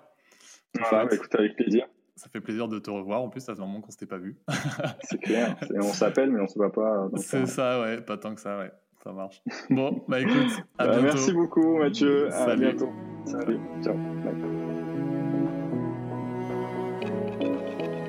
Voilà, 0.78 1.06
bah, 1.06 1.16
écoute, 1.16 1.34
avec 1.36 1.56
plaisir. 1.56 1.88
Ça 2.22 2.30
fait 2.30 2.40
plaisir 2.40 2.68
de 2.68 2.78
te 2.78 2.92
revoir. 2.92 3.24
En 3.24 3.30
plus, 3.30 3.42
ça 3.42 3.56
fait 3.56 3.62
un 3.62 3.66
moment 3.66 3.82
qu'on 3.82 3.90
s'était 3.90 4.06
pas 4.06 4.20
vu. 4.20 4.38
c'est 5.10 5.18
clair. 5.18 5.56
On 5.76 5.82
s'appelle, 5.82 6.30
mais 6.30 6.40
on 6.40 6.48
se 6.48 6.54
voit 6.54 6.72
pas. 6.72 7.10
C'est 7.16 7.48
ça, 7.48 7.82
ouais. 7.82 8.00
Pas 8.00 8.16
tant 8.16 8.36
que 8.36 8.42
ça, 8.42 8.60
ouais. 8.60 8.72
Ça 9.04 9.12
marche. 9.12 9.42
Bon, 9.72 10.04
bah 10.08 10.20
écoute, 10.22 10.36
à 10.78 10.86
bah, 10.86 10.92
bientôt. 10.92 11.04
Merci 11.06 11.34
beaucoup, 11.34 11.80
Mathieu. 11.80 12.32
À 12.32 12.56
bientôt. 12.56 12.92
Salut. 13.26 13.60
Ciao. 13.84 13.96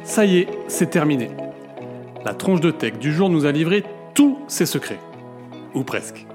Ça 0.02 0.26
y 0.26 0.40
est, 0.40 0.48
c'est 0.68 0.90
terminé. 0.90 1.30
La 2.22 2.34
tronche 2.34 2.60
de 2.60 2.70
tech 2.70 2.98
du 2.98 3.14
jour 3.14 3.30
nous 3.30 3.46
a 3.46 3.52
livré 3.52 3.82
tous 4.14 4.38
ses 4.46 4.66
secrets. 4.66 5.00
Ou 5.74 5.84
presque. 5.84 6.26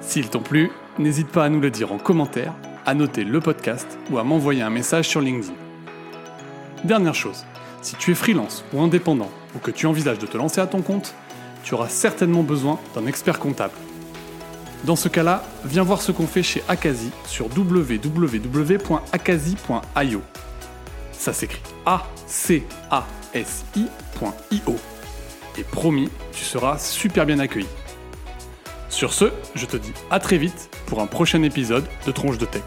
S'ils 0.00 0.30
t'ont 0.30 0.42
plu, 0.42 0.70
n'hésite 1.00 1.32
pas 1.32 1.44
à 1.44 1.48
nous 1.48 1.60
le 1.60 1.72
dire 1.72 1.90
en 1.90 1.98
commentaire, 1.98 2.54
à 2.86 2.94
noter 2.94 3.24
le 3.24 3.40
podcast 3.40 3.98
ou 4.12 4.18
à 4.18 4.22
m'envoyer 4.22 4.62
un 4.62 4.70
message 4.70 5.08
sur 5.08 5.20
LinkedIn. 5.20 5.69
Dernière 6.84 7.14
chose, 7.14 7.44
si 7.82 7.94
tu 7.96 8.12
es 8.12 8.14
freelance 8.14 8.64
ou 8.72 8.80
indépendant 8.80 9.30
ou 9.54 9.58
que 9.58 9.70
tu 9.70 9.86
envisages 9.86 10.18
de 10.18 10.26
te 10.26 10.38
lancer 10.38 10.62
à 10.62 10.66
ton 10.66 10.80
compte, 10.80 11.14
tu 11.62 11.74
auras 11.74 11.88
certainement 11.88 12.42
besoin 12.42 12.80
d'un 12.94 13.06
expert 13.06 13.38
comptable. 13.38 13.74
Dans 14.84 14.96
ce 14.96 15.08
cas-là, 15.08 15.44
viens 15.66 15.82
voir 15.82 16.00
ce 16.00 16.10
qu'on 16.10 16.26
fait 16.26 16.42
chez 16.42 16.62
Akazi 16.68 17.10
sur 17.26 17.48
www.akazi.io. 17.54 17.92
Ça 21.12 21.34
s'écrit 21.34 21.60
A-C-A-S-I.io. 21.84 22.66
Et 25.58 25.64
promis, 25.64 26.08
tu 26.32 26.44
seras 26.44 26.78
super 26.78 27.26
bien 27.26 27.40
accueilli. 27.40 27.68
Sur 28.88 29.12
ce, 29.12 29.26
je 29.54 29.66
te 29.66 29.76
dis 29.76 29.92
à 30.10 30.18
très 30.18 30.38
vite 30.38 30.74
pour 30.86 31.02
un 31.02 31.06
prochain 31.06 31.42
épisode 31.42 31.84
de 32.06 32.12
Tronche 32.12 32.38
de 32.38 32.46
Tech. 32.46 32.62